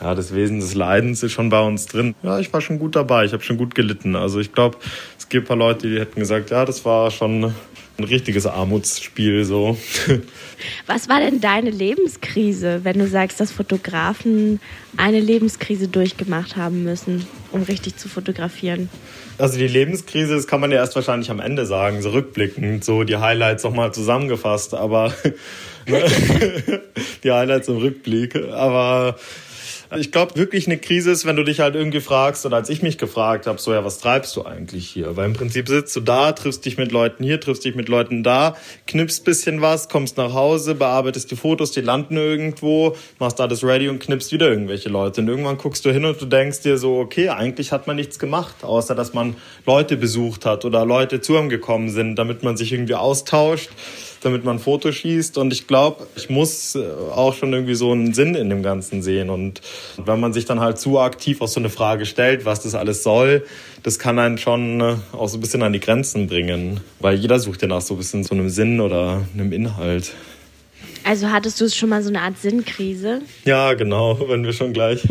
ja, 0.00 0.14
das 0.14 0.34
Wesen 0.34 0.60
des 0.60 0.74
Leidens 0.74 1.22
ist 1.22 1.32
schon 1.32 1.48
bei 1.48 1.60
uns 1.60 1.86
drin. 1.86 2.14
Ja, 2.22 2.38
ich 2.40 2.52
war 2.52 2.60
schon 2.60 2.78
gut 2.78 2.96
dabei, 2.96 3.24
ich 3.24 3.32
habe 3.32 3.42
schon 3.42 3.56
gut 3.56 3.74
gelitten. 3.74 4.16
Also 4.16 4.40
ich 4.40 4.52
glaube, 4.52 4.78
es 5.18 5.28
gibt 5.28 5.44
ein 5.44 5.48
paar 5.48 5.56
Leute, 5.56 5.88
die 5.88 6.00
hätten 6.00 6.18
gesagt, 6.18 6.50
ja, 6.50 6.64
das 6.64 6.84
war 6.84 7.10
schon 7.10 7.54
ein 7.98 8.04
richtiges 8.04 8.46
Armutsspiel 8.46 9.44
so. 9.44 9.76
Was 10.86 11.08
war 11.08 11.20
denn 11.20 11.40
deine 11.40 11.70
Lebenskrise, 11.70 12.80
wenn 12.82 12.98
du 12.98 13.06
sagst, 13.06 13.38
dass 13.38 13.52
Fotografen 13.52 14.60
eine 14.96 15.20
Lebenskrise 15.20 15.88
durchgemacht 15.88 16.56
haben 16.56 16.82
müssen, 16.82 17.26
um 17.52 17.62
richtig 17.62 17.96
zu 17.96 18.08
fotografieren? 18.08 18.88
Also 19.38 19.58
die 19.58 19.68
Lebenskrise, 19.68 20.34
das 20.34 20.46
kann 20.46 20.60
man 20.60 20.70
ja 20.70 20.78
erst 20.78 20.94
wahrscheinlich 20.94 21.30
am 21.30 21.40
Ende 21.40 21.66
sagen, 21.66 22.02
so 22.02 22.10
rückblickend, 22.10 22.84
so 22.84 23.04
die 23.04 23.16
Highlights 23.16 23.62
nochmal 23.64 23.92
zusammengefasst, 23.92 24.74
aber 24.74 25.14
die 27.24 27.32
Highlights 27.32 27.68
im 27.68 27.78
Rückblick. 27.78 28.36
Aber 28.36 29.16
ich 29.98 30.10
glaube 30.10 30.36
wirklich 30.36 30.66
eine 30.66 30.78
Krise 30.78 31.10
ist, 31.10 31.26
wenn 31.26 31.36
du 31.36 31.44
dich 31.44 31.60
halt 31.60 31.74
irgendwie 31.74 32.00
fragst, 32.00 32.46
oder 32.46 32.56
als 32.56 32.70
ich 32.70 32.82
mich 32.82 32.98
gefragt 32.98 33.46
habe, 33.46 33.60
so 33.60 33.72
ja, 33.72 33.84
was 33.84 33.98
treibst 33.98 34.34
du 34.36 34.42
eigentlich 34.42 34.88
hier? 34.88 35.16
Weil 35.16 35.26
im 35.26 35.32
Prinzip 35.34 35.68
sitzt 35.68 35.94
du 35.96 36.00
da, 36.00 36.32
triffst 36.32 36.64
dich 36.64 36.78
mit 36.78 36.92
Leuten 36.92 37.24
hier, 37.24 37.40
triffst 37.40 37.64
dich 37.64 37.74
mit 37.74 37.88
Leuten 37.88 38.22
da, 38.22 38.56
knippst 38.86 39.24
bisschen 39.24 39.60
was, 39.60 39.88
kommst 39.88 40.16
nach 40.16 40.32
Hause, 40.32 40.74
bearbeitest 40.74 41.30
die 41.30 41.36
Fotos, 41.36 41.72
die 41.72 41.82
landen 41.82 42.16
irgendwo, 42.16 42.96
machst 43.18 43.38
da 43.38 43.46
das 43.46 43.64
ready 43.64 43.88
und 43.88 43.98
knippst 43.98 44.32
wieder 44.32 44.48
irgendwelche 44.48 44.88
Leute. 44.88 45.20
Und 45.20 45.28
irgendwann 45.28 45.58
guckst 45.58 45.84
du 45.84 45.92
hin 45.92 46.04
und 46.04 46.20
du 46.20 46.26
denkst 46.26 46.60
dir 46.60 46.78
so, 46.78 46.98
okay, 46.98 47.28
eigentlich 47.28 47.72
hat 47.72 47.86
man 47.86 47.96
nichts 47.96 48.18
gemacht, 48.18 48.64
außer 48.64 48.94
dass 48.94 49.12
man 49.12 49.36
Leute 49.66 49.96
besucht 49.96 50.46
hat 50.46 50.64
oder 50.64 50.86
Leute 50.86 51.20
zu 51.20 51.36
ihm 51.36 51.48
gekommen 51.48 51.90
sind, 51.90 52.16
damit 52.16 52.42
man 52.42 52.56
sich 52.56 52.72
irgendwie 52.72 52.94
austauscht 52.94 53.70
damit 54.22 54.44
man 54.44 54.58
Fotos 54.58 54.94
schießt. 54.94 55.38
Und 55.38 55.52
ich 55.52 55.66
glaube, 55.66 56.06
ich 56.16 56.30
muss 56.30 56.74
äh, 56.74 56.84
auch 57.14 57.34
schon 57.34 57.52
irgendwie 57.52 57.74
so 57.74 57.92
einen 57.92 58.14
Sinn 58.14 58.34
in 58.34 58.50
dem 58.50 58.62
Ganzen 58.62 59.02
sehen. 59.02 59.30
Und 59.30 59.60
wenn 60.04 60.20
man 60.20 60.32
sich 60.32 60.44
dann 60.44 60.60
halt 60.60 60.78
zu 60.78 60.98
aktiv 60.98 61.40
auf 61.40 61.50
so 61.50 61.60
eine 61.60 61.70
Frage 61.70 62.06
stellt, 62.06 62.44
was 62.44 62.62
das 62.62 62.74
alles 62.74 63.02
soll, 63.02 63.44
das 63.82 63.98
kann 63.98 64.18
einen 64.18 64.38
schon 64.38 64.80
äh, 64.80 64.96
auch 65.12 65.28
so 65.28 65.38
ein 65.38 65.40
bisschen 65.40 65.62
an 65.62 65.72
die 65.72 65.80
Grenzen 65.80 66.26
bringen. 66.26 66.80
Weil 67.00 67.16
jeder 67.16 67.38
sucht 67.38 67.62
ja 67.62 67.68
nach 67.68 67.80
so 67.80 67.94
ein 67.94 67.98
bisschen 67.98 68.24
so 68.24 68.34
einem 68.34 68.48
Sinn 68.48 68.80
oder 68.80 69.22
einem 69.34 69.52
Inhalt. 69.52 70.12
Also 71.04 71.30
hattest 71.30 71.60
du 71.60 71.68
schon 71.68 71.88
mal 71.88 72.02
so 72.02 72.08
eine 72.08 72.20
Art 72.20 72.38
Sinnkrise? 72.38 73.22
Ja, 73.44 73.74
genau, 73.74 74.28
wenn 74.28 74.44
wir 74.44 74.52
schon 74.52 74.72
gleich. 74.72 75.02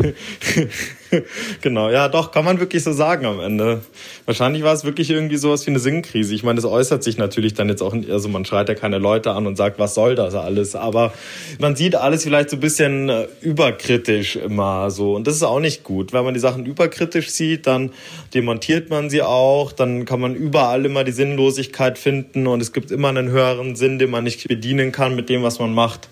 genau, 1.60 1.90
ja, 1.90 2.08
doch, 2.08 2.32
kann 2.32 2.44
man 2.44 2.60
wirklich 2.60 2.82
so 2.82 2.92
sagen 2.92 3.26
am 3.26 3.40
Ende. 3.40 3.82
Wahrscheinlich 4.24 4.62
war 4.62 4.72
es 4.72 4.84
wirklich 4.84 5.10
irgendwie 5.10 5.36
sowas 5.36 5.66
wie 5.66 5.70
eine 5.70 5.78
Sinnkrise. 5.78 6.34
Ich 6.34 6.42
meine, 6.42 6.56
das 6.56 6.64
äußert 6.64 7.02
sich 7.02 7.18
natürlich 7.18 7.54
dann 7.54 7.68
jetzt 7.68 7.82
auch, 7.82 7.94
also 7.94 8.28
man 8.28 8.44
schreit 8.44 8.68
ja 8.68 8.74
keine 8.74 8.98
Leute 8.98 9.32
an 9.32 9.46
und 9.46 9.56
sagt, 9.56 9.78
was 9.78 9.94
soll 9.94 10.14
das 10.14 10.34
alles, 10.34 10.74
aber 10.74 11.12
man 11.58 11.76
sieht 11.76 11.96
alles 11.96 12.24
vielleicht 12.24 12.50
so 12.50 12.56
ein 12.56 12.60
bisschen 12.60 13.08
äh, 13.08 13.26
überkritisch 13.40 14.36
immer 14.36 14.90
so 14.90 15.14
und 15.14 15.26
das 15.26 15.34
ist 15.34 15.42
auch 15.42 15.60
nicht 15.60 15.84
gut. 15.84 16.12
Wenn 16.12 16.24
man 16.24 16.34
die 16.34 16.40
Sachen 16.40 16.64
überkritisch 16.66 17.30
sieht, 17.30 17.66
dann 17.66 17.90
demontiert 18.34 18.90
man 18.90 19.10
sie 19.10 19.22
auch, 19.22 19.72
dann 19.72 20.04
kann 20.04 20.20
man 20.20 20.34
überall 20.34 20.84
immer 20.84 21.04
die 21.04 21.12
Sinnlosigkeit 21.12 21.98
finden 21.98 22.46
und 22.46 22.60
es 22.60 22.72
gibt 22.72 22.90
immer 22.90 23.08
einen 23.08 23.28
höheren 23.28 23.76
Sinn, 23.76 23.98
den 23.98 24.10
man 24.10 24.24
nicht 24.24 24.46
bedienen 24.48 24.92
kann 24.92 25.14
mit 25.14 25.28
dem, 25.28 25.42
was 25.42 25.58
man 25.58 25.74
macht. 25.74 26.08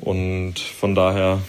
Und 0.00 0.58
von 0.58 0.94
daher 0.94 1.40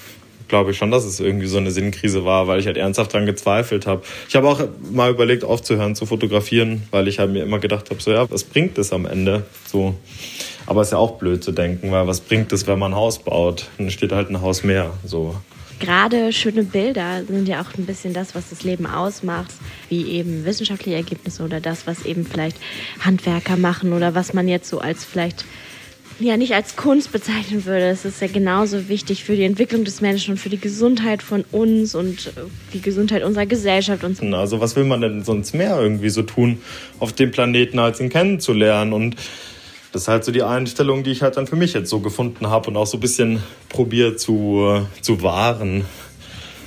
glaube 0.49 0.71
ich 0.71 0.77
schon, 0.77 0.91
dass 0.91 1.05
es 1.05 1.19
irgendwie 1.19 1.47
so 1.47 1.57
eine 1.57 1.71
Sinnkrise 1.71 2.25
war, 2.25 2.47
weil 2.47 2.59
ich 2.59 2.65
halt 2.65 2.77
ernsthaft 2.77 3.13
daran 3.13 3.25
gezweifelt 3.25 3.87
habe. 3.87 4.01
Ich 4.27 4.35
habe 4.35 4.47
auch 4.47 4.61
mal 4.91 5.09
überlegt, 5.09 5.43
aufzuhören 5.43 5.95
zu 5.95 6.05
fotografieren, 6.05 6.83
weil 6.91 7.07
ich 7.07 7.19
halt 7.19 7.31
mir 7.31 7.43
immer 7.43 7.59
gedacht 7.59 7.89
habe, 7.89 8.01
so 8.01 8.11
ja, 8.11 8.29
was 8.29 8.43
bringt 8.43 8.77
es 8.77 8.91
am 8.91 9.05
Ende? 9.05 9.45
So. 9.65 9.95
Aber 10.65 10.81
es 10.81 10.89
ist 10.89 10.91
ja 10.91 10.97
auch 10.97 11.17
blöd 11.17 11.43
zu 11.43 11.51
denken, 11.51 11.91
weil 11.91 12.05
was 12.05 12.19
bringt 12.19 12.51
es, 12.51 12.67
wenn 12.67 12.77
man 12.77 12.91
ein 12.91 12.95
Haus 12.95 13.19
baut? 13.19 13.69
Dann 13.77 13.89
steht 13.89 14.11
halt 14.11 14.29
ein 14.29 14.41
Haus 14.41 14.63
mehr. 14.63 14.91
So. 15.05 15.35
Gerade 15.79 16.33
schöne 16.33 16.63
Bilder 16.63 17.23
sind 17.25 17.47
ja 17.47 17.61
auch 17.61 17.77
ein 17.77 17.85
bisschen 17.85 18.13
das, 18.13 18.35
was 18.35 18.49
das 18.49 18.63
Leben 18.63 18.85
ausmacht, 18.85 19.53
wie 19.87 20.03
eben 20.11 20.43
wissenschaftliche 20.43 20.97
Ergebnisse 20.97 21.41
oder 21.41 21.61
das, 21.61 21.87
was 21.87 22.05
eben 22.05 22.25
vielleicht 22.25 22.57
Handwerker 22.99 23.55
machen 23.55 23.93
oder 23.93 24.13
was 24.13 24.33
man 24.33 24.49
jetzt 24.49 24.69
so 24.69 24.79
als 24.79 25.05
vielleicht 25.05 25.45
ja 26.27 26.37
nicht 26.37 26.53
als 26.53 26.75
Kunst 26.75 27.11
bezeichnen 27.11 27.65
würde. 27.65 27.87
Es 27.87 28.05
ist 28.05 28.21
ja 28.21 28.27
genauso 28.27 28.89
wichtig 28.89 29.23
für 29.23 29.35
die 29.35 29.43
Entwicklung 29.43 29.83
des 29.85 30.01
Menschen 30.01 30.31
und 30.31 30.37
für 30.37 30.49
die 30.49 30.59
Gesundheit 30.59 31.23
von 31.23 31.45
uns 31.51 31.95
und 31.95 32.27
äh, 32.27 32.41
die 32.73 32.81
Gesundheit 32.81 33.23
unserer 33.23 33.45
Gesellschaft. 33.45 34.03
Und 34.03 34.17
so. 34.17 34.25
Also 34.25 34.59
was 34.59 34.75
will 34.75 34.83
man 34.83 35.01
denn 35.01 35.23
sonst 35.23 35.53
mehr 35.53 35.79
irgendwie 35.79 36.09
so 36.09 36.23
tun 36.23 36.59
auf 36.99 37.13
dem 37.13 37.31
Planeten, 37.31 37.79
als 37.79 37.99
ihn 37.99 38.09
kennenzulernen? 38.09 38.93
Und 38.93 39.15
das 39.91 40.03
ist 40.03 40.07
halt 40.07 40.23
so 40.23 40.31
die 40.31 40.43
Einstellung, 40.43 41.03
die 41.03 41.11
ich 41.11 41.21
halt 41.21 41.37
dann 41.37 41.47
für 41.47 41.55
mich 41.55 41.73
jetzt 41.73 41.89
so 41.89 41.99
gefunden 41.99 42.47
habe 42.47 42.69
und 42.69 42.77
auch 42.77 42.87
so 42.87 42.97
ein 42.97 43.01
bisschen 43.01 43.41
probiert 43.69 44.19
zu, 44.19 44.67
äh, 44.67 45.01
zu 45.01 45.23
wahren. 45.23 45.85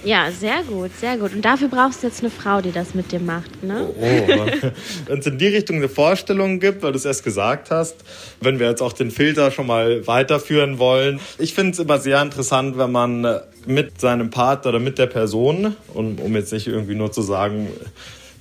Ja, 0.05 0.31
sehr 0.33 0.63
gut, 0.65 0.91
sehr 1.01 1.17
gut. 1.17 1.33
Und 1.33 1.45
dafür 1.45 1.69
brauchst 1.69 2.03
du 2.03 2.09
jetzt 2.09 2.21
eine 2.21 2.31
Frau, 2.31 2.61
die 2.61 2.73
das 2.73 2.95
mit 2.95 3.13
dir 3.13 3.21
macht, 3.21 3.63
ne? 3.63 3.87
Oh, 3.89 4.69
wenn 5.07 5.19
es 5.19 5.27
in 5.27 5.39
die 5.39 5.47
Richtung 5.47 5.77
eine 5.77 5.89
Vorstellung 5.89 6.59
gibt, 6.59 6.83
weil 6.83 6.91
du 6.91 6.99
es 6.99 7.05
erst 7.05 7.23
gesagt 7.23 7.71
hast, 7.71 7.97
wenn 8.41 8.59
wir 8.59 8.69
jetzt 8.69 8.83
auch 8.83 8.93
den 8.93 9.13
Filter 9.13 9.53
schon 9.53 9.67
mal 9.67 10.05
weiterführen 10.07 10.79
wollen. 10.79 11.21
Ich 11.39 11.55
finde 11.55 11.73
es 11.73 11.79
immer 11.79 11.99
sehr 11.99 12.21
interessant, 12.21 12.77
wenn 12.79 12.91
man 12.91 13.41
mit 13.67 14.01
seinem 14.01 14.31
Partner 14.31 14.71
oder 14.71 14.81
mit 14.81 14.99
der 14.99 15.07
Person, 15.07 15.77
um, 15.95 16.19
um 16.19 16.35
jetzt 16.35 16.53
nicht 16.53 16.67
irgendwie 16.67 16.97
nur 16.97 17.13
zu 17.13 17.23
sagen, 17.23 17.69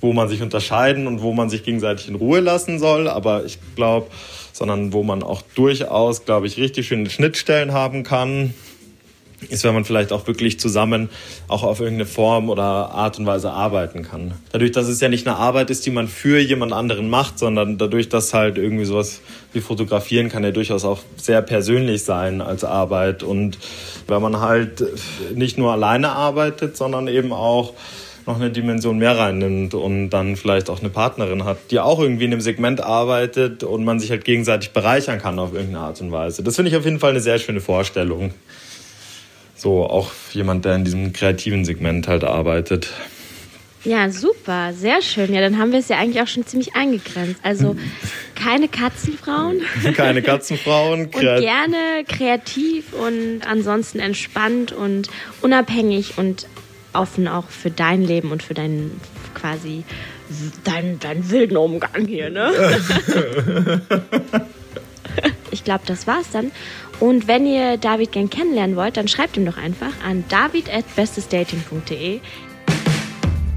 wo 0.00 0.12
man 0.12 0.28
sich 0.28 0.42
unterscheiden 0.42 1.06
und 1.06 1.22
wo 1.22 1.32
man 1.32 1.48
sich 1.48 1.62
gegenseitig 1.62 2.08
in 2.08 2.16
Ruhe 2.16 2.40
lassen 2.40 2.80
soll, 2.80 3.06
aber 3.06 3.44
ich 3.44 3.58
glaube, 3.76 4.08
sondern 4.52 4.92
wo 4.92 5.04
man 5.04 5.22
auch 5.22 5.42
durchaus, 5.54 6.24
glaube 6.24 6.48
ich, 6.48 6.56
richtig 6.56 6.88
schöne 6.88 7.08
Schnittstellen 7.08 7.72
haben 7.72 8.02
kann 8.02 8.52
ist, 9.48 9.64
wenn 9.64 9.74
man 9.74 9.84
vielleicht 9.84 10.12
auch 10.12 10.26
wirklich 10.26 10.58
zusammen 10.60 11.08
auch 11.48 11.62
auf 11.62 11.80
irgendeine 11.80 12.06
Form 12.06 12.50
oder 12.50 12.62
Art 12.62 13.18
und 13.18 13.26
Weise 13.26 13.50
arbeiten 13.50 14.02
kann. 14.02 14.34
Dadurch, 14.52 14.72
dass 14.72 14.88
es 14.88 15.00
ja 15.00 15.08
nicht 15.08 15.26
eine 15.26 15.36
Arbeit 15.36 15.70
ist, 15.70 15.84
die 15.86 15.90
man 15.90 16.08
für 16.08 16.38
jemand 16.38 16.72
anderen 16.72 17.08
macht, 17.08 17.38
sondern 17.38 17.78
dadurch, 17.78 18.08
dass 18.08 18.34
halt 18.34 18.58
irgendwie 18.58 18.84
sowas 18.84 19.20
wie 19.52 19.60
Fotografieren 19.60 20.28
kann 20.28 20.44
ja 20.44 20.50
durchaus 20.50 20.84
auch 20.84 21.00
sehr 21.16 21.42
persönlich 21.42 22.04
sein 22.04 22.40
als 22.40 22.64
Arbeit. 22.64 23.22
Und 23.22 23.58
wenn 24.08 24.22
man 24.22 24.40
halt 24.40 24.84
nicht 25.34 25.58
nur 25.58 25.72
alleine 25.72 26.10
arbeitet, 26.10 26.76
sondern 26.76 27.08
eben 27.08 27.32
auch 27.32 27.74
noch 28.26 28.36
eine 28.36 28.50
Dimension 28.50 28.98
mehr 28.98 29.16
reinnimmt 29.18 29.74
und 29.74 30.10
dann 30.10 30.36
vielleicht 30.36 30.70
auch 30.70 30.80
eine 30.80 30.90
Partnerin 30.90 31.44
hat, 31.44 31.58
die 31.70 31.80
auch 31.80 31.98
irgendwie 31.98 32.24
in 32.24 32.30
dem 32.30 32.40
Segment 32.40 32.80
arbeitet 32.80 33.64
und 33.64 33.84
man 33.84 34.00
sich 34.00 34.10
halt 34.10 34.24
gegenseitig 34.24 34.70
bereichern 34.70 35.18
kann 35.20 35.38
auf 35.38 35.52
irgendeine 35.52 35.86
Art 35.86 36.00
und 36.00 36.12
Weise. 36.12 36.42
Das 36.42 36.56
finde 36.56 36.70
ich 36.70 36.76
auf 36.76 36.84
jeden 36.84 37.00
Fall 37.00 37.10
eine 37.10 37.20
sehr 37.20 37.38
schöne 37.38 37.60
Vorstellung. 37.60 38.32
So 39.62 39.86
auch 39.86 40.10
jemand, 40.32 40.64
der 40.64 40.74
in 40.74 40.84
diesem 40.84 41.12
kreativen 41.12 41.64
Segment 41.64 42.08
halt 42.08 42.24
arbeitet. 42.24 42.90
Ja, 43.84 44.10
super, 44.10 44.72
sehr 44.72 45.02
schön. 45.02 45.32
Ja, 45.32 45.40
dann 45.40 45.56
haben 45.56 45.70
wir 45.70 45.78
es 45.78 45.88
ja 45.88 45.98
eigentlich 45.98 46.20
auch 46.20 46.26
schon 46.26 46.44
ziemlich 46.44 46.74
eingegrenzt. 46.74 47.38
Also 47.44 47.76
keine 48.34 48.66
Katzenfrauen. 48.66 49.60
Keine 49.96 50.20
Katzenfrauen. 50.20 51.02
und 51.02 51.12
gerne 51.12 52.02
kreativ 52.08 52.92
und 52.92 53.42
ansonsten 53.48 54.00
entspannt 54.00 54.72
und 54.72 55.08
unabhängig 55.42 56.18
und 56.18 56.48
offen 56.92 57.28
auch 57.28 57.48
für 57.48 57.70
dein 57.70 58.02
Leben 58.02 58.32
und 58.32 58.42
für 58.42 58.54
deinen 58.54 59.00
quasi 59.32 59.84
deinen, 60.64 60.98
deinen 60.98 61.30
wilden 61.30 61.56
Umgang 61.56 62.04
hier, 62.04 62.30
ne? 62.30 62.50
ich 65.62 65.64
glaube, 65.64 65.84
das 65.86 66.08
war's 66.08 66.28
dann. 66.32 66.50
Und 66.98 67.28
wenn 67.28 67.46
ihr 67.46 67.76
David 67.76 68.10
gern 68.10 68.28
kennenlernen 68.28 68.74
wollt, 68.74 68.96
dann 68.96 69.06
schreibt 69.06 69.36
ihm 69.36 69.46
doch 69.46 69.58
einfach 69.58 69.92
an 70.04 70.24
david@bestesdating.de. 70.28 72.18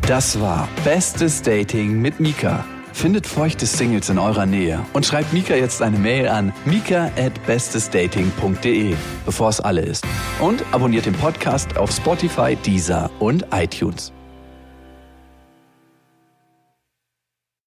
Das 0.06 0.40
war 0.40 0.70
Bestes 0.84 1.42
Dating 1.42 2.00
mit 2.00 2.20
Mika. 2.20 2.64
Findet 2.94 3.26
feuchte 3.26 3.66
Singles 3.66 4.10
in 4.10 4.20
eurer 4.20 4.46
Nähe 4.46 4.86
und 4.94 5.04
schreibt 5.04 5.34
Mika 5.34 5.56
jetzt 5.56 5.82
eine 5.82 5.98
Mail 5.98 6.28
an 6.28 6.54
mika@bestesdating.de, 6.66 8.94
bevor 9.26 9.50
es 9.50 9.60
alle 9.60 9.82
ist. 9.82 10.06
Und 10.40 10.64
abonniert 10.72 11.08
den 11.08 11.16
Podcast 11.16 11.76
auf 11.76 11.92
Spotify, 11.92 12.56
Deezer 12.56 13.10
und 13.20 13.48
iTunes. 13.52 14.15